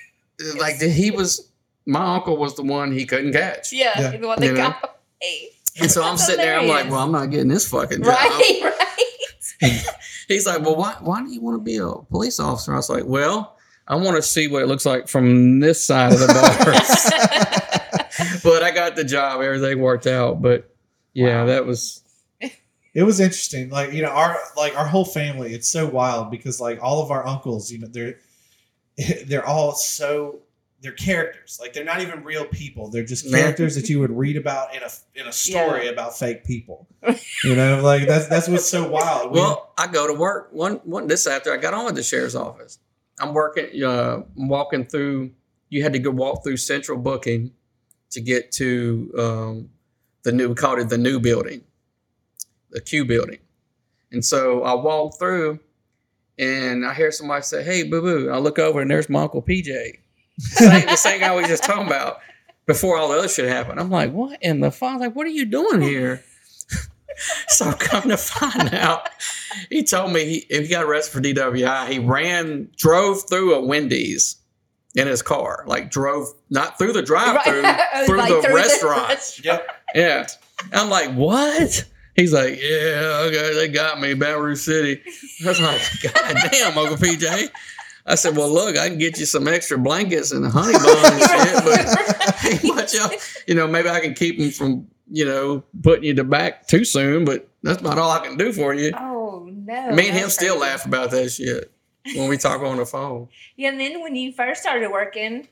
like 0.58 0.80
the, 0.80 0.90
he 0.90 1.12
was. 1.12 1.48
My 1.86 2.16
uncle 2.16 2.38
was 2.38 2.56
the 2.56 2.64
one 2.64 2.92
he 2.92 3.06
couldn't 3.06 3.34
catch, 3.34 3.72
Yeah, 3.74 4.00
Yeah. 4.00 4.18
the 4.18 4.28
one 4.28 4.40
that 4.40 4.46
You 4.46 4.54
know? 4.54 4.70
got 4.70 4.84
away. 5.22 5.50
and 5.80 5.90
so 5.92 6.02
I'm 6.04 6.12
That's 6.14 6.26
sitting 6.28 6.46
there. 6.46 6.60
I'm 6.60 6.68
like, 6.68 6.90
well, 6.90 7.00
I'm 7.00 7.12
not 7.12 7.32
getting 7.32 7.48
this 7.48 7.68
fucking 7.68 8.04
job. 8.04 8.08
Right, 8.14 8.60
right. 9.62 9.86
He's 10.28 10.46
like, 10.48 10.62
well, 10.62 10.76
why 10.76 10.96
why 11.02 11.22
do 11.24 11.32
you 11.32 11.42
want 11.42 11.56
to 11.60 11.64
be 11.64 11.78
a 11.78 11.92
police 12.10 12.40
officer? 12.40 12.74
I 12.74 12.78
was 12.78 12.90
like, 12.90 13.04
well, 13.06 13.58
I 13.88 13.96
want 13.96 14.16
to 14.16 14.22
see 14.22 14.48
what 14.48 14.62
it 14.64 14.68
looks 14.68 14.86
like 14.86 15.08
from 15.08 15.60
this 15.60 15.84
side 15.84 16.14
of 16.14 16.20
the 16.20 16.28
bar. 16.28 16.74
but 18.44 18.64
I 18.64 18.72
got 18.72 18.96
the 18.96 19.04
job. 19.04 19.42
Everything 19.42 19.80
worked 19.80 20.08
out. 20.08 20.42
But 20.42 20.74
yeah, 21.14 21.42
Wow. 21.42 21.46
that 21.48 21.66
was 21.66 22.02
it 22.94 23.04
was 23.04 23.20
interesting. 23.20 23.70
Like 23.70 23.92
you 23.94 24.02
know, 24.02 24.10
our 24.10 24.38
like 24.58 24.78
our 24.78 24.86
whole 24.88 25.06
family. 25.06 25.54
It's 25.54 25.70
so 25.70 25.88
wild 25.88 26.32
because 26.32 26.60
like 26.62 26.80
all 26.82 27.02
of 27.04 27.12
our 27.12 27.26
uncles, 27.26 27.72
you 27.72 27.80
know, 27.80 27.88
they're 27.88 28.16
they're 29.26 29.46
all 29.46 29.74
so 29.74 30.40
they're 30.82 30.92
characters. 30.92 31.60
Like 31.62 31.74
they're 31.74 31.84
not 31.84 32.02
even 32.02 32.24
real 32.24 32.46
people. 32.46 32.90
They're 32.90 33.06
just 33.06 33.30
characters 33.32 33.76
that 33.76 33.88
you 33.90 34.00
would 34.00 34.12
read 34.12 34.36
about 34.36 34.76
in 34.76 34.82
a 34.82 34.90
in 35.16 35.28
a 35.28 35.32
story 35.32 35.88
about 35.88 36.18
fake 36.18 36.44
people. 36.44 36.88
You 37.44 37.56
know, 37.56 37.82
like 37.82 38.08
that's 38.08 38.28
that's 38.28 38.48
what's 38.48 38.68
so 38.70 38.90
wild. 38.90 39.32
We- 39.32 39.40
well. 39.40 39.74
I 39.78 39.88
go 39.88 40.06
to 40.08 40.14
work 40.14 40.50
one 40.52 40.76
one 40.84 41.08
this 41.08 41.26
after 41.28 41.52
I 41.54 41.58
got 41.58 41.74
on 41.74 41.88
at 41.88 41.96
the 41.96 42.04
sheriff's 42.04 42.36
office. 42.36 42.80
I'm 43.20 43.34
working. 43.34 43.84
Uh, 43.84 44.24
I'm 44.38 44.48
walking 44.48 44.86
through. 44.86 45.32
You 45.70 45.84
had 45.84 45.94
to 45.94 46.00
go 46.00 46.12
walk 46.12 46.44
through 46.44 46.58
central 46.58 46.98
booking 46.98 47.52
to 48.12 48.22
get 48.22 48.52
to 48.54 49.12
um, 49.18 49.70
the 50.24 50.32
new. 50.32 50.50
We 50.50 50.56
called 50.56 50.80
it 50.80 50.90
the 50.90 50.98
new 50.98 51.20
building, 51.20 51.62
the 52.72 52.82
Q 52.82 53.06
building. 53.06 53.40
And 54.12 54.24
so 54.26 54.64
I 54.64 54.74
walk 54.74 55.18
through, 55.18 55.60
and 56.38 56.86
I 56.86 56.94
hear 56.94 57.12
somebody 57.12 57.44
say, 57.44 57.64
"Hey, 57.64 57.84
boo 57.84 58.02
boo!" 58.02 58.30
I 58.30 58.38
look 58.40 58.60
over, 58.60 58.82
and 58.82 58.92
there's 58.92 59.10
my 59.10 59.22
uncle 59.24 59.42
PJ, 59.42 60.00
same, 60.42 60.86
the 60.86 60.96
same 60.96 61.20
guy 61.20 61.36
we 61.36 61.44
just 61.46 61.64
talking 61.64 61.88
about 61.88 62.20
before 62.68 62.98
all 62.98 63.10
the 63.10 63.18
other 63.20 63.28
shit 63.30 63.48
happened. 63.50 63.80
I'm 63.80 63.90
like, 63.90 64.12
"What 64.12 64.42
in 64.42 64.60
the 64.60 64.72
fuck? 64.72 65.00
Like, 65.00 65.16
what 65.16 65.26
are 65.28 65.32
you 65.32 65.46
doing 65.46 65.82
here?" 65.82 66.24
so 67.48 67.66
I'm 67.66 67.74
coming 67.78 68.10
to 68.10 68.18
find 68.18 68.74
out, 68.74 69.10
he 69.70 69.84
told 69.84 70.12
me 70.14 70.26
he, 70.26 70.36
if 70.50 70.64
he 70.64 70.68
got 70.70 70.84
arrested 70.86 71.12
for 71.14 71.22
DWI, 71.22 71.88
he 71.90 72.00
ran, 72.00 72.70
drove 72.78 73.28
through 73.30 73.56
a 73.56 73.62
Wendy's 73.66 74.38
in 74.96 75.08
his 75.08 75.22
car, 75.22 75.64
like 75.68 75.90
drove 75.90 76.28
not 76.50 76.78
through 76.78 76.94
the 76.94 77.02
drive-through, 77.02 77.62
Right. 77.62 77.90
through 78.06 78.18
Like 78.18 78.30
the 78.30 78.42
through 78.42 78.52
the 78.52 78.56
restaurant. 78.56 79.08
restaurant. 79.10 79.62
Yep. 79.66 79.68
Yeah. 79.96 80.28
I'm 80.74 80.90
like, 80.90 81.12
what? 81.14 81.86
He's 82.16 82.34
like, 82.34 82.62
yeah, 82.62 83.24
okay, 83.28 83.54
they 83.56 83.70
got 83.70 84.00
me, 84.02 84.14
Baton 84.14 84.42
Rouge 84.44 84.60
City. 84.60 85.02
I 85.44 85.48
was 85.48 85.62
like, 85.62 85.82
God 86.04 86.36
damn, 86.52 86.78
Uncle 86.78 86.98
PJ. 86.98 87.50
I 88.06 88.16
said, 88.16 88.36
well, 88.36 88.52
look, 88.52 88.78
I 88.78 88.90
can 88.90 88.98
get 88.98 89.20
you 89.20 89.26
some 89.26 89.48
extra 89.48 89.78
blankets 89.78 90.32
and 90.32 90.46
a 90.46 90.50
honey 90.50 90.74
bun 90.74 91.14
and 91.14 91.22
shit, 91.22 91.64
but 91.64 92.46
ain't 92.66 92.76
much 92.76 92.96
else. 92.96 93.38
You 93.48 93.56
know, 93.56 93.68
maybe 93.68 93.90
I 93.90 94.00
can 94.00 94.14
keep 94.14 94.38
them 94.40 94.52
from, 94.52 94.88
you 95.12 95.26
know, 95.26 95.64
putting 95.84 96.04
you 96.06 96.14
to 96.16 96.24
back 96.24 96.68
too 96.68 96.84
soon, 96.86 97.26
but 97.26 97.48
that's 97.64 97.82
about 97.82 97.98
all 97.98 98.12
I 98.12 98.20
can 98.26 98.38
do 98.38 98.52
for 98.54 98.74
you. 98.74 98.92
Oh 98.98 99.48
no. 99.52 99.92
Me 99.92 100.08
and 100.08 100.16
him 100.16 100.24
that's 100.24 100.34
still 100.36 100.58
crazy. 100.58 100.72
laugh 100.72 100.86
about 100.86 101.12
that 101.12 101.30
shit 101.30 101.72
when 102.16 102.28
we 102.30 102.38
talk 102.38 102.62
on 102.62 102.78
the 102.78 102.86
phone. 102.86 103.28
Yeah, 103.56 103.70
and 103.70 103.80
then 103.80 104.02
when 104.02 104.16
you 104.16 104.32
first 104.32 104.62
started 104.62 104.90
working, 104.90 105.48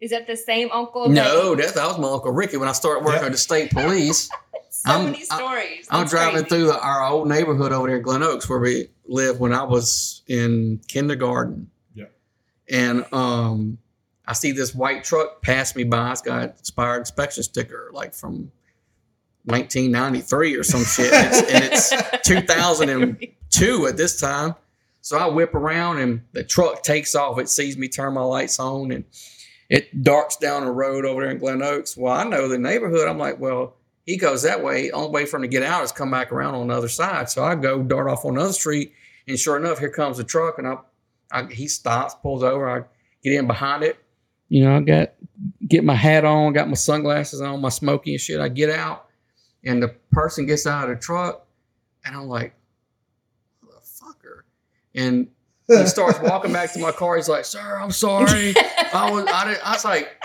is 0.00 0.10
that 0.10 0.26
the 0.26 0.36
same 0.36 0.70
uncle? 0.72 1.08
No, 1.08 1.54
that, 1.54 1.66
that, 1.66 1.74
that 1.76 1.86
was 1.86 1.98
my 1.98 2.08
Uncle 2.08 2.32
Ricky 2.32 2.56
when 2.56 2.68
I 2.68 2.72
started 2.72 3.04
working 3.04 3.18
Yep. 3.22 3.26
at 3.26 3.32
the 3.32 3.38
state 3.38 3.70
police. 3.70 4.28
So 4.70 4.90
I'm- 4.90 5.04
many 5.06 5.22
stories. 5.24 5.86
I'm 5.90 6.00
That's 6.00 6.10
driving 6.10 6.44
crazy. 6.44 6.48
through 6.48 6.72
our 6.72 7.04
old 7.06 7.28
neighborhood 7.28 7.72
over 7.72 7.88
there 7.88 7.96
in 7.96 8.02
Glen 8.02 8.22
Oaks 8.22 8.48
where 8.48 8.58
we 8.58 8.88
lived 9.06 9.40
when 9.40 9.52
I 9.52 9.62
was 9.64 10.22
in 10.26 10.80
kindergarten. 10.88 11.70
Yeah. 11.94 12.06
And 12.70 13.04
um, 13.12 13.78
I 14.26 14.32
see 14.34 14.52
this 14.52 14.74
white 14.74 15.04
truck 15.04 15.40
pass 15.42 15.74
me 15.74 15.84
by. 15.84 16.12
It's 16.12 16.20
got 16.20 16.44
expired 16.58 17.00
inspection 17.00 17.42
sticker, 17.42 17.90
like 17.92 18.14
from 18.14 18.52
1993 19.44 20.56
or 20.56 20.62
some 20.62 20.84
shit. 20.84 21.12
And 21.12 21.32
it's, 21.34 21.92
and 21.92 22.02
it's 22.04 22.28
2002 22.28 23.86
at 23.86 23.96
this 23.96 24.20
time. 24.20 24.54
So 25.00 25.16
I 25.16 25.26
whip 25.26 25.54
around 25.54 25.98
and 25.98 26.22
the 26.32 26.44
truck 26.44 26.82
takes 26.82 27.14
off. 27.14 27.38
It 27.38 27.48
sees 27.48 27.78
me 27.78 27.88
turn 27.88 28.12
my 28.14 28.22
lights 28.22 28.58
on 28.60 28.90
and 28.92 29.04
it 29.70 30.02
darts 30.02 30.36
down 30.36 30.64
a 30.64 30.72
road 30.72 31.04
over 31.06 31.22
there 31.22 31.30
in 31.30 31.38
Glen 31.38 31.62
Oaks. 31.62 31.96
Well, 31.96 32.12
I 32.12 32.24
know 32.24 32.48
the 32.48 32.58
neighborhood. 32.58 33.08
I'm 33.08 33.18
like, 33.18 33.38
well, 33.38 33.76
he 34.08 34.16
goes 34.16 34.42
that 34.44 34.64
way. 34.64 34.90
Only 34.90 35.10
way 35.10 35.26
for 35.26 35.36
him 35.36 35.42
to 35.42 35.48
get 35.48 35.62
out 35.62 35.84
is 35.84 35.92
come 35.92 36.10
back 36.10 36.32
around 36.32 36.54
on 36.54 36.68
the 36.68 36.74
other 36.74 36.88
side. 36.88 37.28
So 37.28 37.44
I 37.44 37.54
go 37.54 37.82
dart 37.82 38.08
off 38.08 38.24
on 38.24 38.36
the 38.36 38.40
other 38.40 38.54
street, 38.54 38.94
and 39.26 39.38
sure 39.38 39.58
enough, 39.58 39.80
here 39.80 39.90
comes 39.90 40.16
the 40.16 40.24
truck, 40.24 40.56
and 40.56 40.66
I, 40.66 40.78
I 41.30 41.44
he 41.44 41.68
stops, 41.68 42.14
pulls 42.22 42.42
over. 42.42 42.70
I 42.70 42.84
get 43.22 43.34
in 43.34 43.46
behind 43.46 43.82
it. 43.82 44.02
You 44.48 44.64
know, 44.64 44.78
I 44.78 44.80
got 44.80 45.12
get 45.68 45.84
my 45.84 45.94
hat 45.94 46.24
on, 46.24 46.54
got 46.54 46.68
my 46.68 46.74
sunglasses 46.74 47.42
on, 47.42 47.60
my 47.60 47.68
smoky 47.68 48.12
and 48.12 48.20
shit. 48.20 48.40
I 48.40 48.48
get 48.48 48.70
out, 48.70 49.08
and 49.62 49.82
the 49.82 49.88
person 50.10 50.46
gets 50.46 50.66
out 50.66 50.88
of 50.88 50.96
the 50.96 51.02
truck, 51.02 51.46
and 52.02 52.16
I'm 52.16 52.28
like, 52.28 52.54
motherfucker. 53.62 54.40
And 54.94 55.28
he 55.66 55.86
starts 55.86 56.18
walking 56.20 56.54
back 56.54 56.72
to 56.72 56.78
my 56.78 56.92
car. 56.92 57.16
He's 57.16 57.28
like, 57.28 57.44
"Sir, 57.44 57.78
I'm 57.78 57.90
sorry. 57.90 58.54
I 58.94 59.10
was, 59.10 59.26
I, 59.30 59.48
didn't, 59.48 59.68
I 59.68 59.72
was 59.72 59.84
like, 59.84 60.16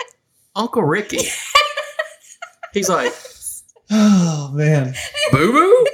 Uncle 0.56 0.84
Ricky." 0.84 1.28
He's 2.72 2.88
like, 2.88 3.12
oh 3.90 4.50
man. 4.54 4.94
"Boo 5.32 5.52
boo." 5.52 5.86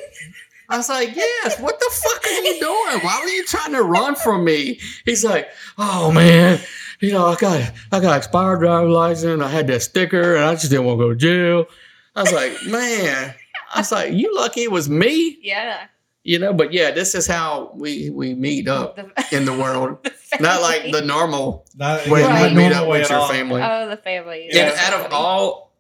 I 0.69 0.77
was 0.77 0.89
like, 0.89 1.15
"Yes. 1.17 1.59
What 1.59 1.79
the 1.81 1.91
fuck 1.93 2.25
are 2.25 2.41
you 2.43 2.61
doing? 2.61 3.05
Why 3.05 3.21
were 3.23 3.29
you 3.29 3.45
trying 3.45 3.73
to 3.73 3.83
run 3.83 4.15
from 4.15 4.45
me?" 4.45 4.79
He's 5.05 5.25
like, 5.25 5.49
"Oh 5.79 6.13
man, 6.13 6.61
you 7.01 7.13
know, 7.13 7.27
I 7.27 7.35
got, 7.37 7.73
I 7.93 8.01
got 8.01 8.17
expired 8.17 8.61
driver's 8.61 8.91
license. 8.93 9.43
I 9.43 9.49
had 9.49 9.67
that 9.69 9.83
sticker, 9.83 10.37
and 10.37 10.45
I 10.45 10.53
just 10.55 10.71
didn't 10.71 10.87
want 10.87 10.99
to 11.01 11.05
go 11.05 11.11
to 11.11 11.17
jail." 11.17 11.67
I 12.15 12.23
was 12.23 12.33
like, 12.33 12.53
"Man." 12.67 13.35
I 13.75 13.81
was 13.81 13.93
like, 13.93 14.13
"You 14.13 14.35
lucky 14.37 14.63
it 14.63 14.71
was 14.73 14.89
me." 14.89 15.39
yeah. 15.43 15.87
You 16.23 16.39
know, 16.39 16.53
but 16.53 16.71
yeah, 16.75 16.91
this 16.91 17.15
is 17.15 17.27
how 17.27 17.73
we 17.75 18.11
we 18.11 18.35
meet 18.35 18.69
up 18.69 18.97
The, 18.97 19.11
in 19.37 19.47
the 19.47 19.55
world. 19.55 20.07
Not 20.41 20.61
like 20.61 20.93
the 20.93 21.01
normal 21.01 21.65
Not, 21.75 22.07
way 22.09 22.21
yeah, 22.21 22.47
you 22.47 22.55
meet 22.55 22.73
up 22.73 22.87
with 22.87 23.09
your 23.09 23.21
all. 23.21 23.29
family. 23.29 23.63
Oh, 23.65 23.89
the 23.89 23.97
family. 23.97 24.45
and 24.49 24.55
Yeah. 24.55 24.77
out 24.79 24.93
of 25.07 25.13
all 25.15 25.73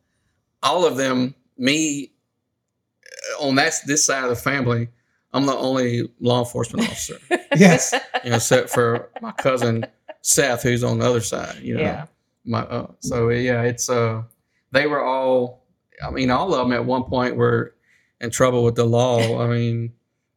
all 0.62 0.86
of 0.86 0.96
them, 0.96 1.34
me 1.60 2.10
uh, 3.40 3.44
on 3.46 3.54
that 3.56 3.74
this 3.86 4.04
side 4.06 4.24
of 4.24 4.30
the 4.30 4.36
family, 4.36 4.88
I'm 5.32 5.46
the 5.46 5.54
only 5.54 6.08
law 6.20 6.40
enforcement 6.40 6.88
officer. 6.88 7.18
Yes. 7.56 7.92
you 8.24 8.30
know, 8.30 8.36
except 8.36 8.70
for 8.70 9.10
my 9.20 9.32
cousin 9.32 9.84
Seth, 10.22 10.62
who's 10.62 10.84
on 10.84 11.00
the 11.00 11.06
other 11.08 11.20
side. 11.20 11.56
You 11.62 11.74
know, 11.74 11.80
Yeah. 11.80 12.06
my 12.44 12.60
uh, 12.60 12.86
so 13.00 13.28
yeah, 13.30 13.62
it's 13.62 13.90
uh, 13.90 14.22
they 14.72 14.86
were 14.86 15.04
all. 15.04 15.64
I 16.02 16.10
mean, 16.10 16.30
all 16.30 16.54
of 16.54 16.60
them 16.60 16.72
at 16.72 16.84
one 16.84 17.04
point 17.04 17.36
were 17.36 17.74
in 18.20 18.30
trouble 18.30 18.62
with 18.64 18.76
the 18.76 18.84
law. 18.84 19.42
I 19.42 19.48
mean, 19.48 19.92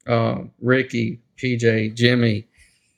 uh, 0.07 0.39
Ricky, 0.59 1.21
PJ, 1.37 1.93
Jimmy, 1.95 2.47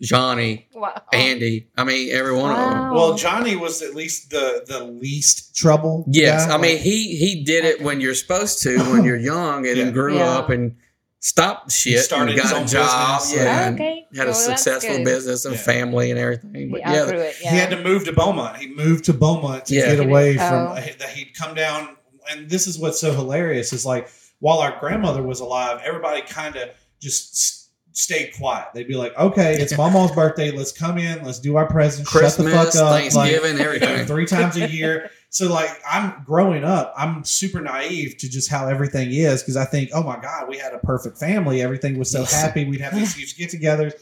Johnny, 0.02 0.68
Wow. 0.74 1.02
Andy. 1.14 1.68
I 1.78 1.84
mean, 1.86 2.12
every 2.12 2.34
one 2.36 2.52
of 2.52 2.58
them. 2.58 2.94
Well, 2.94 3.16
Johnny 3.16 3.56
was 3.56 3.82
at 3.82 3.96
least 3.96 4.30
the 4.30 4.64
the 4.68 4.84
least 4.84 5.56
Trouble. 5.56 6.06
Yes, 6.10 6.46
guy, 6.46 6.56
I 6.56 6.58
mean 6.58 6.78
he 6.80 7.16
he 7.16 7.44
did 7.44 7.64
it 7.66 7.82
when 7.82 8.02
you're 8.02 8.14
supposed 8.16 8.62
to 8.64 8.78
when 8.92 9.04
you're 9.06 9.16
young 9.34 9.66
and 9.68 9.78
Yeah. 9.78 9.90
grew 9.92 10.18
Yeah. 10.18 10.38
up 10.38 10.50
and 10.50 10.76
stopped 11.22 11.72
shit 11.72 12.00
started 12.04 12.32
and 12.34 12.42
his 12.42 12.52
got 12.52 12.60
own 12.60 12.66
a 12.66 12.68
job, 12.68 13.20
business. 13.22 13.42
yeah, 13.42 13.68
and 13.68 13.76
okay. 13.80 14.06
had 14.16 14.28
a 14.28 14.32
Well, 14.32 14.48
that's 14.48 14.62
successful 14.64 15.04
business 15.04 15.46
and 15.46 15.56
Yeah. 15.56 15.62
family 15.62 16.12
and 16.12 16.20
everything. 16.20 16.72
But 16.72 16.82
Yeah, 16.82 16.94
yeah, 16.94 17.10
it. 17.10 17.36
Yeah. 17.42 17.52
He 17.52 17.58
had 17.58 17.70
to 17.72 17.82
move 17.82 18.04
to 18.06 18.12
Beaumont. 18.14 18.58
He 18.58 18.68
he 18.68 18.76
moved 18.76 19.06
to 19.06 19.14
Beaumont 19.14 19.66
to 19.68 19.76
Yeah. 19.76 19.96
get 19.96 20.06
away 20.06 20.38
Oh. 20.40 20.76
from. 20.76 20.76
that 21.00 21.10
he'd 21.16 21.34
come 21.36 21.56
down 21.56 21.96
and 22.30 22.50
this 22.50 22.68
is 22.68 22.78
what's 22.78 23.00
so 23.00 23.14
hilarious 23.14 23.72
is 23.72 23.86
like 23.86 24.10
while 24.40 24.60
our 24.60 24.78
grandmother 24.80 25.24
was 25.24 25.40
alive 25.40 25.80
everybody 25.86 26.22
kind 26.22 26.56
of 26.58 26.70
just 27.02 27.65
s- 27.96 28.00
stayed 28.02 28.34
quiet. 28.38 28.68
They'd 28.74 28.88
be 28.88 28.96
like 28.96 29.18
okay 29.18 29.56
it's 29.56 29.76
mama's 29.78 30.12
birthday. 30.12 30.52
Let's 30.52 30.72
come 30.72 30.98
in. 30.98 31.24
Let's 31.24 31.40
do 31.40 31.56
our 31.56 31.68
presents. 31.68 32.10
Shut 32.12 32.22
the 32.38 32.44
Christmas, 32.44 32.76
fuck 32.76 32.84
up 32.84 32.92
like, 32.92 33.12
Thanksgiving, 33.12 33.60
everything. 33.66 34.06
three 34.06 34.26
times 34.26 34.58
a 34.58 34.70
year. 34.70 35.10
So 35.30 35.52
like 35.52 35.70
i'm 35.90 36.24
growing 36.24 36.64
up 36.64 36.94
i'm 36.98 37.24
super 37.26 37.60
naive 37.60 38.18
to 38.20 38.30
just 38.30 38.50
how 38.50 38.68
everything 38.70 39.12
is 39.12 39.42
because 39.42 39.58
i 39.58 39.66
think 39.66 39.90
oh 39.94 40.02
my 40.02 40.18
god 40.18 40.48
we 40.48 40.58
had 40.58 40.74
a 40.74 40.80
perfect 40.80 41.18
family. 41.18 41.62
Everything 41.62 41.98
was 42.00 42.10
so 42.10 42.24
happy. 42.24 42.64
We'd 42.66 42.80
have 42.82 42.96
these 42.96 43.14
huge 43.18 43.38
get-togethers. 43.38 43.94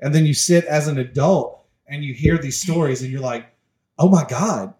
And 0.00 0.14
then 0.14 0.24
you 0.24 0.32
sit 0.32 0.64
as 0.64 0.88
an 0.88 0.98
adult 0.98 1.62
and 1.86 2.02
you 2.04 2.14
hear 2.14 2.38
these 2.38 2.60
stories 2.60 3.02
and 3.02 3.10
you're 3.12 3.20
like 3.20 3.46
oh 3.98 4.08
my 4.08 4.24
god. 4.24 4.72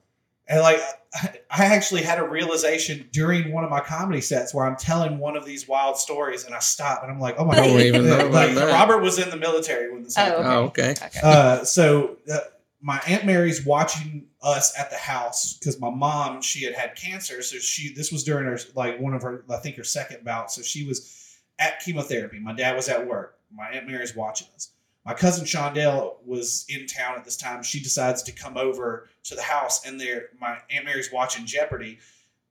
And 0.48 0.60
like 0.60 0.80
I 1.14 1.64
actually 1.64 2.02
had 2.02 2.18
a 2.18 2.28
realization 2.28 3.08
during 3.12 3.52
one 3.52 3.64
of 3.64 3.70
my 3.70 3.80
comedy 3.80 4.20
sets 4.20 4.52
where 4.52 4.66
I'm 4.66 4.76
telling 4.76 5.18
one 5.18 5.36
of 5.36 5.46
these 5.46 5.66
wild 5.66 5.96
stories 5.96 6.44
and 6.44 6.54
I 6.54 6.58
stop 6.58 7.02
and 7.02 7.10
I'm 7.10 7.18
like, 7.18 7.36
oh 7.38 7.44
my 7.46 7.54
god. 7.56 7.80
even 7.80 8.06
know 8.06 8.28
Like. 8.32 8.54
Robert 8.56 8.98
was 8.98 9.18
in 9.18 9.30
the 9.30 9.36
military 9.36 9.90
when 9.92 10.02
this 10.02 10.16
Oh, 10.18 10.20
happened. 10.22 10.46
Oh, 10.46 10.64
okay. 10.64 10.90
Okay. 10.90 11.20
Uh, 11.22 11.64
so 11.64 12.18
uh, 12.30 12.38
my 12.82 13.00
aunt 13.06 13.24
Mary's 13.24 13.64
watching 13.64 14.26
us 14.42 14.78
at 14.78 14.90
the 14.90 14.96
house 14.96 15.54
because 15.54 15.80
my 15.80 15.90
mom 15.90 16.42
she 16.42 16.64
had 16.64 16.74
had 16.74 16.94
cancer, 16.94 17.42
so 17.42 17.56
she 17.58 17.92
this 17.94 18.12
was 18.12 18.22
during 18.22 18.44
her 18.46 18.58
like 18.74 19.00
one 19.00 19.14
of 19.14 19.22
her 19.22 19.44
I 19.50 19.56
think 19.56 19.76
her 19.76 19.84
second 19.84 20.24
bout, 20.24 20.52
so 20.52 20.62
she 20.62 20.84
was 20.86 21.38
at 21.58 21.80
chemotherapy. 21.80 22.38
My 22.38 22.52
dad 22.52 22.76
was 22.76 22.88
at 22.88 23.06
work. 23.06 23.38
My 23.52 23.68
aunt 23.70 23.86
Mary's 23.88 24.14
watching 24.14 24.46
us. 24.54 24.70
My 25.04 25.14
cousin 25.14 25.46
Shondell 25.46 26.16
was 26.26 26.66
in 26.68 26.86
town 26.86 27.14
at 27.16 27.24
this 27.24 27.36
time. 27.36 27.62
She 27.62 27.80
decides 27.80 28.22
to 28.24 28.32
come 28.32 28.56
over 28.58 29.08
to 29.24 29.34
the 29.34 29.42
house, 29.42 29.86
and 29.86 29.98
there 30.00 30.26
my 30.40 30.58
aunt 30.70 30.84
Mary's 30.84 31.10
watching 31.12 31.46
Jeopardy. 31.46 31.98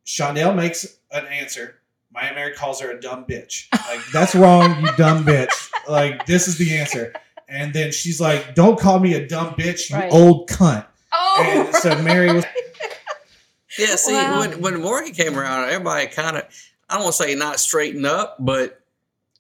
Shondell 0.06 0.56
makes 0.56 0.98
an 1.12 1.26
answer. 1.28 1.76
My 2.12 2.22
aunt 2.22 2.36
Mary 2.36 2.54
calls 2.54 2.80
her 2.82 2.90
a 2.92 3.00
dumb 3.00 3.26
bitch. 3.26 3.68
Like 3.90 4.02
that's 4.14 4.34
wrong, 4.34 4.82
you 4.82 4.88
dumb 4.96 5.24
bitch. 5.26 5.70
Like 5.88 6.26
this 6.26 6.48
is 6.48 6.58
the 6.58 6.78
answer. 6.78 7.14
And 7.50 7.74
then 7.74 7.92
she's 7.92 8.20
like, 8.20 8.56
"Don't 8.56 8.80
call 8.80 9.00
me 9.00 9.14
a 9.14 9.28
dumb 9.28 9.54
bitch, 9.56 9.90
you 9.90 9.96
Right. 9.98 10.12
old 10.12 10.50
cunt." 10.50 10.86
Oh, 11.14 11.44
And 11.68 11.76
so 11.76 12.02
Mary 12.02 12.34
was 12.34 12.46
Yeah, 13.78 13.96
see, 13.96 14.14
Wow. 14.14 14.40
when 14.40 14.62
when 14.62 14.82
Morgan 14.82 15.14
came 15.14 15.38
around, 15.38 15.70
everybody 15.70 16.08
kind 16.08 16.38
of 16.38 16.44
I 16.90 16.96
don't 16.96 17.04
want 17.04 17.16
to 17.18 17.24
say 17.24 17.36
not 17.36 17.60
straightened 17.60 18.06
up, 18.06 18.38
but 18.40 18.77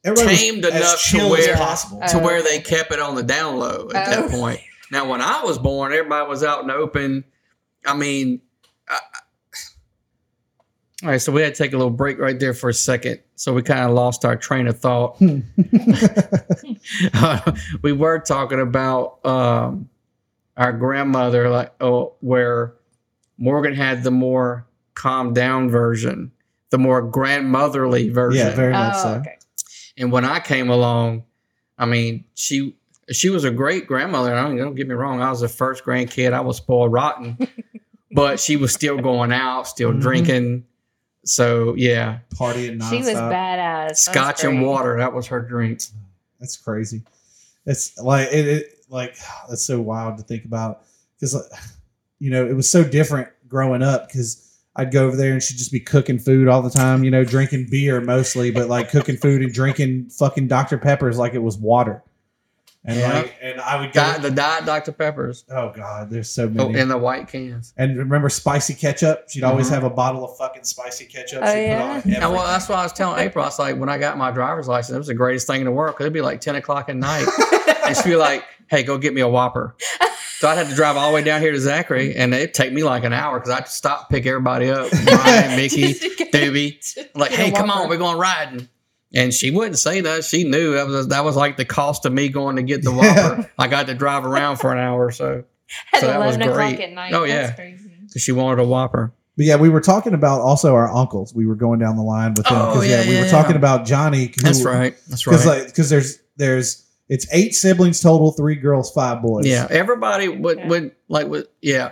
everybody 0.07 0.35
tamed 0.37 0.65
enough 0.65 1.03
to 1.09 1.29
where- 1.29 1.55
possible. 1.55 1.99
to 1.99 2.17
Oh, 2.17 2.23
where 2.23 2.41
they 2.41 2.59
kept 2.59 2.91
it 2.91 2.99
on 2.99 3.15
the 3.15 3.23
down 3.23 3.57
low 3.57 3.89
at 3.93 4.05
that 4.07 4.23
Oh. 4.25 4.29
point. 4.29 4.59
Now, 4.91 5.09
when 5.09 5.21
I 5.21 5.43
was 5.43 5.57
born, 5.57 5.91
everybody 5.93 6.27
was 6.29 6.43
out 6.43 6.61
and 6.63 6.71
open. 6.71 7.23
I 7.85 7.95
mean, 7.95 8.41
I, 8.87 8.95
I- 9.13 9.19
all 11.03 11.09
right, 11.09 11.21
so 11.21 11.31
we 11.31 11.43
had 11.43 11.53
to 11.53 11.63
take 11.63 11.73
a 11.73 11.77
little 11.77 11.91
break 11.91 12.17
right 12.17 12.39
there 12.39 12.55
for 12.55 12.69
a 12.69 12.73
second. 12.73 13.19
So 13.35 13.53
we 13.53 13.61
kind 13.61 13.81
of 13.81 13.91
lost 13.91 14.25
our 14.25 14.35
train 14.35 14.67
of 14.67 14.79
thought. 14.79 15.17
we 17.83 17.91
were 17.91 18.17
talking 18.19 18.59
about 18.59 19.23
um, 19.25 19.89
our 20.55 20.71
grandmother, 20.73 21.49
like 21.49 21.71
oh, 21.81 22.13
where 22.21 22.73
Morgan 23.37 23.75
had 23.75 24.03
the 24.03 24.09
more 24.11 24.65
calmed 24.95 25.35
down 25.35 25.69
version, 25.69 26.31
the 26.71 26.79
more 26.79 27.01
grandmotherly 27.03 28.09
version. 28.09 28.47
yeah, 28.47 28.55
very 28.55 28.73
much 28.73 28.93
oh, 28.97 29.03
so. 29.03 29.09
okay. 29.19 29.36
And 29.97 30.11
when 30.11 30.25
I 30.25 30.39
came 30.39 30.69
along, 30.69 31.23
I 31.77 31.85
mean, 31.85 32.25
she 32.35 32.75
she 33.11 33.29
was 33.29 33.43
a 33.45 33.51
great 33.51 33.87
grandmother. 33.87 34.33
I 34.35 34.47
mean, 34.49 34.57
don't 34.57 34.75
get 34.75 34.87
me 34.87 34.93
wrong, 34.93 35.21
I 35.21 35.29
was 35.29 35.41
the 35.41 35.47
first 35.47 35.83
grandkid. 35.83 36.33
I 36.33 36.41
was 36.41 36.57
spoiled 36.57 36.91
rotten, 36.91 37.37
but 38.11 38.39
she 38.39 38.57
was 38.57 38.73
still 38.73 38.97
going 38.97 39.31
out, 39.31 39.67
still 39.67 39.91
Mhm. 39.93 40.01
drinking. 40.01 40.65
So 41.25 41.73
yeah, 41.75 42.19
Partying 42.35 42.79
nonstop. 42.79 42.89
She 42.89 42.97
was 42.97 43.07
badass. 43.15 43.87
That's 43.87 44.01
scotch 44.01 44.43
and 44.43 44.61
water. 44.61 44.97
That 44.97 45.13
was 45.13 45.27
her 45.27 45.41
drink. 45.41 45.81
That's 46.39 46.55
crazy. 46.57 47.01
It's 47.65 47.97
like 47.97 48.29
it, 48.31 48.47
it 48.47 48.65
like 48.89 49.15
that's 49.49 49.63
so 49.63 49.81
wild 49.81 50.17
to 50.17 50.23
think 50.23 50.45
about 50.45 50.83
because 51.19 51.35
you 52.19 52.29
know 52.31 52.45
it 52.47 52.53
was 52.55 52.69
so 52.69 52.83
different 52.83 53.29
growing 53.47 53.81
up 53.83 54.07
because 54.07 54.43
I'd 54.77 54.91
go 54.91 55.07
over 55.07 55.17
there 55.17 55.33
and 55.33 55.41
she'd 55.41 55.57
just 55.57 55.71
be 55.71 55.79
cooking 55.79 56.19
food 56.19 56.47
all 56.47 56.61
the 56.61 56.69
time, 56.69 57.03
you 57.03 57.09
know, 57.11 57.23
drinking 57.23 57.67
beer 57.71 57.99
mostly, 57.99 58.51
but 58.51 58.69
like 58.69 58.89
cooking 58.91 59.17
food 59.17 59.41
and 59.41 59.51
drinking 59.51 60.09
fucking 60.11 60.47
Dr 60.47 60.77
Peppers 60.77 61.17
like 61.17 61.33
it 61.33 61.39
was 61.41 61.57
water. 61.57 62.03
And 62.85 62.99
Yeah. 62.99 63.13
like, 63.15 63.35
and 63.41 63.59
I 63.59 63.79
would 63.81 63.91
go. 63.91 63.99
Diet, 63.99 64.21
the 64.21 64.31
diet 64.31 64.65
Dr 64.65 64.91
Peppers. 64.93 65.43
oh 65.51 65.71
God, 65.75 66.09
there's 66.09 66.29
so 66.29 66.45
Oh, 66.45 66.69
many. 66.69 66.79
in 66.79 66.87
the 66.87 66.97
white 66.97 67.27
cans. 67.27 67.73
and 67.75 67.97
remember 67.97 68.29
spicy 68.29 68.75
ketchup? 68.75 69.25
She'd 69.29 69.43
always 69.43 69.67
Mhm. 69.67 69.71
have 69.73 69.83
a 69.83 69.89
bottle 69.89 70.23
of 70.23 70.37
fucking 70.37 70.63
spicy 70.63 71.05
ketchup. 71.05 71.41
Oh, 71.43 71.51
she'd 71.53 71.63
yeah? 71.65 71.99
put 72.01 72.07
on 72.07 72.13
And 72.23 72.31
well, 72.33 72.45
that's 72.45 72.69
why 72.69 72.75
I 72.75 72.83
was 72.83 72.93
telling 72.93 73.19
April. 73.19 73.43
I 73.43 73.47
was 73.47 73.59
like, 73.59 73.75
when 73.77 73.89
I 73.89 73.97
got 73.97 74.17
my 74.17 74.31
driver's 74.31 74.67
license, 74.69 74.95
it 74.95 74.99
was 74.99 75.07
the 75.07 75.15
greatest 75.15 75.47
thing 75.47 75.59
in 75.59 75.65
the 75.65 75.71
world. 75.71 75.95
Cause 75.97 76.05
it'd 76.05 76.13
be 76.13 76.21
like 76.21 76.39
ten 76.39 76.55
o'clock 76.55 76.87
at 76.87 76.95
night, 76.95 77.27
and 77.85 77.97
she'd 77.97 78.05
be 78.05 78.15
like, 78.15 78.43
"Hey, 78.69 78.83
go 78.83 78.97
get 78.97 79.13
me 79.13 79.21
a 79.21 79.27
Whopper." 79.27 79.75
So 80.39 80.47
I'd 80.47 80.57
have 80.59 80.69
to 80.69 80.75
drive 80.75 80.97
all 80.97 81.09
the 81.09 81.15
way 81.15 81.23
down 81.23 81.41
here 81.41 81.51
to 81.51 81.59
Zachary, 81.59 82.15
and 82.15 82.31
it'd 82.33 82.53
take 82.53 82.71
me 82.71 82.83
like 82.83 83.03
an 83.03 83.11
hour 83.13 83.39
because 83.39 83.51
I'd 83.51 83.67
stop, 83.67 84.09
pick 84.09 84.25
everybody 84.27 84.69
up, 84.69 84.89
Brian, 85.05 85.55
Mickey, 85.55 85.93
Just 85.93 86.19
Doobie. 86.31 87.07
like, 87.15 87.31
"Hey, 87.31 87.51
come 87.51 87.71
on, 87.71 87.89
we're 87.89 87.97
going 87.97 88.17
riding." 88.19 88.69
And 89.15 89.33
she 89.33 89.49
wouldn't 89.51 89.79
say 89.79 90.01
that. 90.01 90.25
She 90.25 90.43
knew 90.43 90.73
that 90.73 90.85
was 90.85 91.07
that 91.07 91.23
was 91.23 91.35
like 91.35 91.57
the 91.57 91.65
cost 91.65 92.05
of 92.05 92.13
me 92.13 92.29
going 92.29 92.57
to 92.57 92.61
get 92.63 92.83
the 92.83 92.91
Whopper. 92.91 93.49
I 93.57 93.67
got 93.67 93.87
to 93.87 93.93
drive 93.95 94.25
around 94.25 94.57
for 94.57 94.71
an 94.73 94.77
hour 94.79 95.05
or 95.07 95.11
so 95.11 95.43
At 95.93 96.01
so 96.01 96.07
that 96.07 96.19
was 96.19 96.35
11 96.35 96.41
o'clock 96.41 96.55
great. 96.75 96.79
at 96.81 96.93
night. 96.93 97.13
Oh, 97.13 97.21
That's 97.25 97.31
yeah. 97.49 97.55
crazy. 97.55 97.89
because 98.05 98.21
she 98.21 98.31
wanted 98.33 98.59
a 98.61 98.67
Whopper. 98.67 99.13
But 99.37 99.45
yeah, 99.45 99.55
we 99.55 99.69
were 99.69 99.81
talking 99.81 100.13
about 100.13 100.41
also 100.41 100.75
our 100.75 100.91
uncles. 100.91 101.33
We 101.33 101.45
were 101.45 101.55
going 101.55 101.79
down 101.79 101.95
the 101.95 102.03
line 102.03 102.33
with 102.35 102.45
them 102.47 102.57
Oh, 102.57 102.73
because 102.73 102.87
yeah, 102.89 103.01
yeah, 103.03 103.07
we 103.09 103.15
yeah, 103.15 103.21
were 103.23 103.29
talking 103.29 103.55
about 103.55 103.85
Johnny. 103.85 104.25
who- 104.25 104.33
That's 104.43 104.63
right. 104.63 104.95
That's 105.07 105.25
right. 105.25 105.31
Because 105.33 105.45
like 105.45 105.65
because 105.67 105.89
there's 105.89 106.19
there's 106.35 106.83
it's 107.09 107.27
eight 107.33 107.55
siblings 107.55 108.01
total, 108.01 108.31
three 108.31 108.55
girls, 108.55 108.91
five 108.91 109.21
boys. 109.21 109.45
Yeah, 109.47 109.67
everybody 109.69 110.27
would 110.27 110.57
Yeah. 110.59 110.67
would 110.67 110.91
like 111.09 111.27
would 111.27 111.47
yeah. 111.61 111.89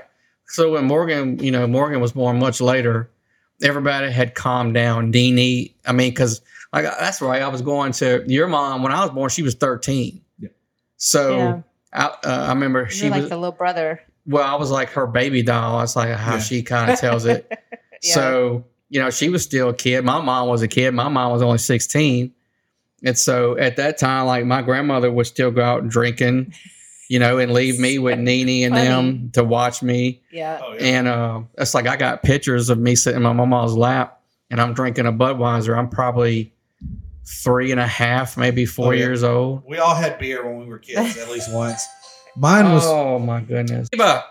So 0.47 0.73
when 0.73 0.85
Morgan, 0.85 1.39
you 1.39 1.51
know, 1.51 1.65
Morgan 1.67 1.99
was 2.01 2.11
born 2.11 2.37
much 2.39 2.61
later, 2.61 3.09
everybody 3.63 4.11
had 4.11 4.35
calmed 4.35 4.73
down. 4.73 5.11
Deanie, 5.11 5.73
I 5.85 5.91
mean, 5.91 6.11
because 6.11 6.41
like 6.73 6.83
that's 6.85 7.21
right. 7.21 7.41
I 7.41 7.47
was 7.47 7.61
going 7.61 7.91
to 7.93 8.23
your 8.27 8.47
mom 8.47 8.83
when 8.83 8.91
I 8.91 9.01
was 9.01 9.11
born. 9.11 9.29
She 9.29 9.41
was 9.43 9.55
thirteen. 9.55 10.21
Yeah. 10.39 10.49
So 10.97 11.37
Yeah. 11.37 11.61
I, 11.93 12.05
uh, 12.07 12.17
I 12.25 12.49
remember 12.49 12.89
she 12.89 13.03
You're 13.05 13.11
like 13.11 13.21
was 13.21 13.29
the 13.29 13.37
little 13.37 13.53
brother. 13.55 14.01
well. 14.25 14.43
I 14.43 14.55
was 14.55 14.69
like 14.69 14.89
her 14.89 15.07
baby 15.07 15.41
doll. 15.43 15.79
That's 15.79 15.95
like 15.95 16.09
how 16.15 16.33
Yeah. 16.35 16.39
she 16.41 16.61
kind 16.61 16.91
of 16.91 16.99
tells 16.99 17.25
it. 17.25 17.51
Yeah. 18.03 18.13
So, 18.13 18.65
you 18.89 18.99
know, 18.99 19.09
she 19.09 19.29
was 19.29 19.41
still 19.41 19.69
a 19.69 19.73
kid. 19.73 20.03
My 20.05 20.21
mom 20.21 20.47
was 20.49 20.61
a 20.61 20.67
kid. 20.67 20.93
My 20.93 21.07
mom 21.07 21.31
was 21.31 21.41
only 21.41 21.57
16. 21.57 22.31
And 23.03 23.17
so 23.17 23.57
at 23.57 23.75
that 23.77 23.97
time, 23.97 24.25
like 24.25 24.45
my 24.45 24.61
grandmother 24.61 25.11
would 25.11 25.27
still 25.27 25.51
go 25.51 25.61
out 25.63 25.81
and 25.81 25.91
drinking, 25.91 26.53
you 27.09 27.19
know, 27.19 27.37
and 27.37 27.51
leave 27.53 27.79
me 27.79 27.99
with 27.99 28.17
Nene 28.19 28.65
and 28.65 28.73
Funny. 28.75 28.87
them 28.87 29.29
to 29.33 29.43
watch 29.43 29.83
me. 29.83 30.21
Yeah. 30.31 30.59
Oh, 30.63 30.73
yeah. 30.73 30.79
And 30.81 31.07
uh, 31.07 31.41
it's 31.57 31.73
like 31.73 31.87
I 31.87 31.97
got 31.97 32.23
pictures 32.23 32.69
of 32.69 32.79
me 32.79 32.95
sitting 32.95 33.17
in 33.17 33.23
my 33.23 33.33
mama's 33.33 33.75
lap 33.75 34.21
and 34.49 34.59
I'm 34.61 34.73
drinking 34.73 35.05
a 35.05 35.13
Budweiser. 35.13 35.77
I'm 35.77 35.89
probably 35.89 36.53
three 37.27 37.71
and 37.71 37.79
a 37.79 37.87
half, 37.87 38.37
maybe 38.37 38.65
four 38.65 38.87
Oh, 38.87 38.91
yeah. 38.91 38.99
years 39.05 39.23
old. 39.23 39.63
we 39.67 39.77
all 39.77 39.95
had 39.95 40.17
beer 40.19 40.45
when 40.45 40.59
we 40.59 40.65
were 40.67 40.79
kids, 40.79 41.17
at 41.17 41.29
least 41.29 41.51
once. 41.53 41.85
Mine 42.37 42.71
was 42.71 42.85
oh 42.85 43.17
my 43.19 43.39
goodness. 43.41 43.87
Sheba, 43.93 44.23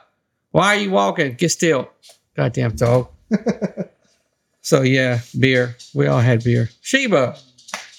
why 0.50 0.76
are 0.76 0.78
you 0.78 0.90
walking? 0.90 1.34
Get 1.34 1.50
still. 1.50 1.90
Goddamn 2.36 2.76
dog. 2.76 3.08
so 4.62 4.82
yeah, 4.82 5.20
beer. 5.38 5.76
We 5.94 6.06
all 6.06 6.20
had 6.20 6.42
beer. 6.44 6.70
Sheba, 6.82 7.36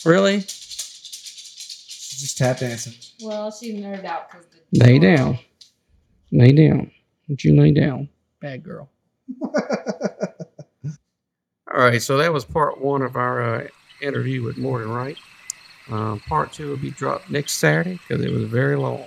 really? 0.06 0.41
She's 0.41 2.22
just 2.22 2.38
tap 2.38 2.60
dancing. 2.60 2.94
Well, 3.22 3.52
she's 3.52 3.80
nerved 3.80 4.06
out 4.06 4.30
because 4.30 4.46
Lay 4.74 5.00
down. 5.00 5.39
Lay 6.32 6.52
down. 6.52 6.91
Would 7.30 7.44
you 7.44 7.60
lay 7.60 7.72
down? 7.72 8.10
Bad 8.41 8.63
girl. 8.63 8.89
all 9.41 9.52
right, 11.74 12.02
so 12.02 12.18
that 12.18 12.34
was 12.34 12.46
part 12.46 12.82
one 12.82 13.02
of 13.02 13.15
our 13.15 13.41
uh, 13.41 13.68
interview 14.02 14.44
with 14.44 14.58
Morgan 14.58 14.91
Wright. 14.91 15.18
Um, 15.89 16.20
part 16.28 16.52
two 16.52 16.70
will 16.70 16.78
be 16.78 16.91
dropped 16.91 17.30
next 17.30 17.54
Saturday 17.54 18.00
because 18.08 18.24
it 18.24 18.32
was 18.32 18.44
very 18.44 18.76
long. 18.76 19.06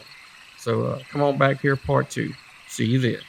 So 0.58 0.86
uh, 0.86 1.00
come 1.10 1.22
on 1.22 1.38
back 1.38 1.60
here, 1.60 1.76
part 1.76 2.10
two. 2.10 2.32
See 2.68 2.86
you 2.86 2.98
then. 2.98 3.20